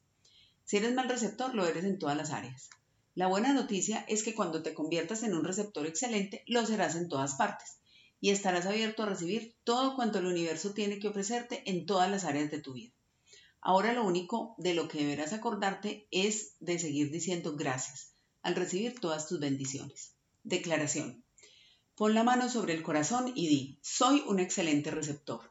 Si 0.64 0.78
eres 0.78 0.94
mal 0.94 1.10
receptor, 1.10 1.54
lo 1.54 1.68
eres 1.68 1.84
en 1.84 2.00
todas 2.00 2.16
las 2.16 2.32
áreas. 2.32 2.70
La 3.18 3.26
buena 3.26 3.52
noticia 3.52 4.06
es 4.08 4.22
que 4.22 4.36
cuando 4.36 4.62
te 4.62 4.76
conviertas 4.76 5.24
en 5.24 5.34
un 5.34 5.44
receptor 5.44 5.88
excelente, 5.88 6.44
lo 6.46 6.64
serás 6.68 6.94
en 6.94 7.10
todas 7.10 7.34
partes 7.34 7.80
y 8.22 8.30
estarás 8.30 8.68
abierto 8.68 9.02
a 9.02 9.08
recibir 9.08 9.56
todo 9.64 9.96
cuanto 9.96 10.20
el 10.20 10.28
universo 10.28 10.76
tiene 10.76 11.00
que 11.00 11.08
ofrecerte 11.08 11.64
en 11.66 11.88
todas 11.88 12.12
las 12.12 12.26
áreas 12.26 12.52
de 12.52 12.62
tu 12.62 12.74
vida. 12.74 12.94
Ahora 13.60 13.94
lo 13.94 14.06
único 14.06 14.54
de 14.60 14.76
lo 14.76 14.88
que 14.88 15.00
deberás 15.00 15.34
acordarte 15.34 16.08
es 16.12 16.58
de 16.60 16.78
seguir 16.78 17.10
diciendo 17.10 17.56
gracias 17.56 18.14
al 18.44 18.54
recibir 18.54 19.00
todas 19.00 19.28
tus 19.28 19.40
bendiciones. 19.40 20.14
Declaración. 20.44 21.24
Pon 21.96 22.14
la 22.14 22.24
mano 22.24 22.50
sobre 22.50 22.76
el 22.76 22.84
corazón 22.84 23.32
y 23.34 23.48
di, 23.48 23.80
soy 23.82 24.24
un 24.28 24.40
excelente 24.40 24.92
receptor. 24.92 25.42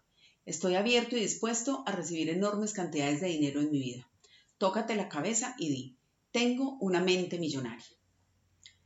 Estoy 0.45 0.77
abierto 0.77 1.17
y 1.17 1.21
dispuesto 1.21 1.83
a 1.85 1.91
recibir 1.91 2.31
enormes 2.31 2.75
cantidades 2.75 3.21
de 3.21 3.27
dinero 3.27 3.61
en 3.61 3.73
mi 3.73 3.81
vida. 3.81 4.09
Tócate 4.57 4.95
la 4.95 5.09
cabeza 5.09 5.57
y 5.59 5.69
di, 5.71 5.97
tengo 6.33 6.77
una 6.81 7.01
mente 7.01 7.39
millonaria. 7.39 7.87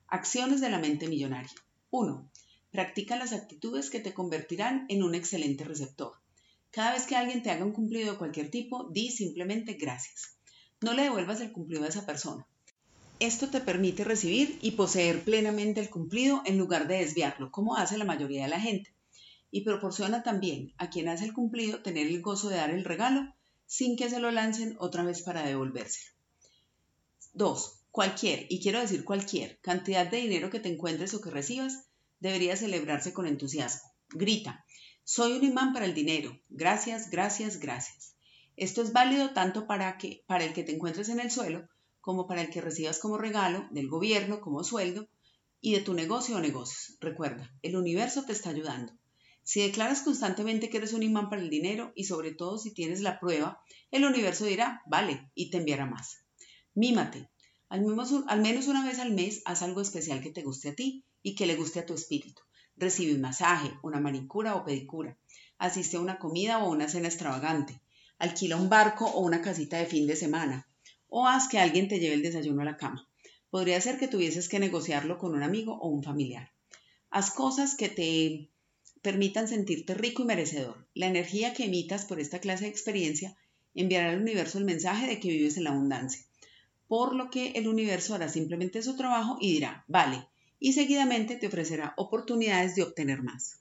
Acciones 0.07 0.61
de 0.61 0.71
la 0.71 0.79
mente 0.79 1.09
millonaria. 1.09 1.51
1. 1.91 2.31
Practica 2.71 3.17
las 3.17 3.33
actitudes 3.33 3.91
que 3.91 4.01
te 4.01 4.15
convertirán 4.15 4.87
en 4.89 5.03
un 5.03 5.15
excelente 5.15 5.65
receptor. 5.65 6.13
Cada 6.71 6.93
vez 6.93 7.07
que 7.07 7.17
alguien 7.17 7.43
te 7.43 7.51
haga 7.51 7.65
un 7.65 7.73
cumplido 7.73 8.13
de 8.13 8.19
cualquier 8.19 8.51
tipo, 8.51 8.89
di 8.91 9.11
simplemente 9.11 9.75
gracias. 9.75 10.37
No 10.81 10.95
le 10.95 11.03
devuelvas 11.03 11.41
el 11.41 11.51
cumplido 11.51 11.85
a 11.85 11.89
esa 11.89 12.07
persona. 12.07 12.47
Esto 13.19 13.49
te 13.49 13.61
permite 13.61 14.05
recibir 14.05 14.59
y 14.63 14.73
poseer 14.73 15.25
plenamente 15.25 15.81
el 15.81 15.91
cumplido 15.91 16.43
en 16.47 16.57
lugar 16.57 16.87
de 16.87 16.99
desviarlo, 16.99 17.51
como 17.51 17.77
hace 17.77 17.99
la 17.99 18.05
mayoría 18.05 18.45
de 18.45 18.49
la 18.49 18.61
gente. 18.61 18.95
Y 19.51 19.63
proporciona 19.63 20.23
también 20.23 20.73
a 20.79 20.89
quien 20.89 21.09
hace 21.09 21.25
el 21.25 21.33
cumplido 21.33 21.83
tener 21.83 22.07
el 22.07 22.23
gozo 22.23 22.49
de 22.49 22.57
dar 22.57 22.71
el 22.71 22.85
regalo 22.85 23.35
sin 23.67 23.97
que 23.97 24.09
se 24.09 24.21
lo 24.21 24.31
lancen 24.31 24.77
otra 24.79 25.03
vez 25.03 25.23
para 25.23 25.43
devolvérselo. 25.43 26.20
2. 27.33 27.87
Cualquier, 27.91 28.47
y 28.49 28.61
quiero 28.61 28.81
decir 28.81 29.05
cualquier, 29.05 29.59
cantidad 29.61 30.07
de 30.07 30.19
dinero 30.19 30.51
que 30.51 30.61
te 30.61 30.69
encuentres 30.69 31.15
o 31.15 31.21
que 31.21 31.31
recibas 31.31 31.89
debería 32.21 32.57
celebrarse 32.57 33.13
con 33.13 33.27
entusiasmo. 33.27 33.91
Grita, 34.11 34.65
soy 35.05 35.33
un 35.33 35.45
imán 35.45 35.73
para 35.73 35.87
el 35.87 35.95
dinero. 35.95 36.39
Gracias, 36.49 37.11
gracias, 37.11 37.59
gracias. 37.59 38.15
Esto 38.57 38.83
es 38.83 38.93
válido 38.93 39.33
tanto 39.33 39.67
para, 39.67 39.97
que, 39.99 40.23
para 40.27 40.45
el 40.45 40.53
que 40.53 40.63
te 40.63 40.73
encuentres 40.73 41.09
en 41.09 41.21
el 41.21 41.31
suelo 41.31 41.69
como 42.01 42.27
para 42.27 42.43
el 42.43 42.51
que 42.51 42.61
recibas 42.61 42.99
como 42.99 43.19
regalo 43.19 43.69
del 43.71 43.89
gobierno, 43.89 44.41
como 44.41 44.65
sueldo, 44.65 45.09
y 45.61 45.75
de 45.75 45.81
tu 45.81 45.95
negocio 45.95 46.37
o 46.37 46.41
negocios. 46.41 46.97
Recuerda, 47.01 47.53
el 47.63 47.77
universo 47.77 48.25
te 48.25 48.33
está 48.33 48.51
ayudando. 48.51 48.93
Si 49.43 49.61
declaras 49.61 50.03
constantemente 50.03 50.71
que 50.71 50.79
eres 50.79 50.93
un 50.93 51.03
imán 51.03 51.29
para 51.29 51.43
el 51.43 51.51
dinero 51.51 51.93
y 51.95 52.05
sobre 52.05 52.33
todo 52.33 52.59
si 52.59 52.73
tienes 52.73 53.01
la 53.01 53.21
prueba, 53.21 53.63
el 53.91 54.05
universo 54.05 54.45
dirá, 54.45 54.83
vale, 54.87 55.31
y 55.35 55.51
te 55.51 55.59
enviará 55.59 55.87
más. 55.87 56.25
Mímate. 56.75 57.29
Al 57.69 57.83
menos, 57.83 58.67
una 58.69 58.85
vez 58.85 58.99
al 58.99 59.13
mes 59.13 59.43
haz 59.45 59.63
algo 59.63 59.81
especial 59.81 60.21
que 60.21 60.31
te 60.31 60.43
guste 60.43 60.71
a 60.71 60.75
ti 60.75 61.05
y 61.23 61.35
que 61.35 61.47
le 61.47 61.57
guste 61.57 61.81
a 61.81 61.87
tu 61.87 61.95
espíritu. 61.95 62.43
Recibe 62.77 63.15
un 63.15 63.21
masaje, 63.21 63.73
una 63.83 64.01
manicura 64.01 64.55
o 64.55 64.65
pedicura. 64.65 65.19
Asiste 65.59 65.97
a 65.97 66.01
una 66.01 66.19
comida 66.19 66.65
o 66.65 66.71
una 66.71 66.89
cena 66.89 67.09
extravagante. 67.09 67.81
Alquila 68.19 68.57
un 68.57 68.69
barco 68.69 69.07
o 69.07 69.21
una 69.21 69.41
casita 69.41 69.79
de 69.79 69.87
fin 69.87 70.07
de 70.07 70.17
semana 70.17 70.67
o 71.11 71.27
haz 71.27 71.49
que 71.49 71.59
alguien 71.59 71.89
te 71.89 71.99
lleve 71.99 72.15
el 72.15 72.23
desayuno 72.23 72.63
a 72.63 72.65
la 72.65 72.77
cama. 72.77 73.09
Podría 73.51 73.81
ser 73.81 73.99
que 73.99 74.09
tuvieses 74.09 74.49
que 74.49 74.61
negociarlo 74.61 75.19
con 75.19 75.35
un 75.35 75.43
amigo 75.43 75.77
o 75.77 75.89
un 75.89 76.03
familiar. 76.03 76.53
Haz 77.11 77.33
cosas 77.33 77.75
que 77.75 77.89
te 77.89 78.51
permitan 79.03 79.49
sentirte 79.49 79.95
rico 79.95 80.23
y 80.23 80.27
merecedor. 80.27 80.89
La 80.95 81.09
energía 81.09 81.53
que 81.53 81.65
emitas 81.65 82.05
por 82.05 82.21
esta 82.21 82.39
clase 82.39 82.65
de 82.65 82.71
experiencia 82.71 83.37
enviará 83.75 84.11
al 84.11 84.21
universo 84.21 84.59
el 84.59 84.65
mensaje 84.65 85.09
de 85.09 85.19
que 85.19 85.29
vives 85.29 85.57
en 85.57 85.65
la 85.65 85.71
abundancia, 85.71 86.25
por 86.91 87.15
lo 87.15 87.31
que 87.31 87.53
el 87.53 87.69
universo 87.69 88.17
hará 88.17 88.29
simplemente 88.29 88.83
su 88.83 88.97
trabajo 88.97 89.39
y 89.41 89.53
dirá, 89.53 89.85
vale, 89.87 90.29
y 90.59 90.73
seguidamente 90.73 91.37
te 91.37 91.47
ofrecerá 91.47 91.95
oportunidades 91.97 92.75
de 92.75 92.83
obtener 92.83 93.23
más. 93.23 93.59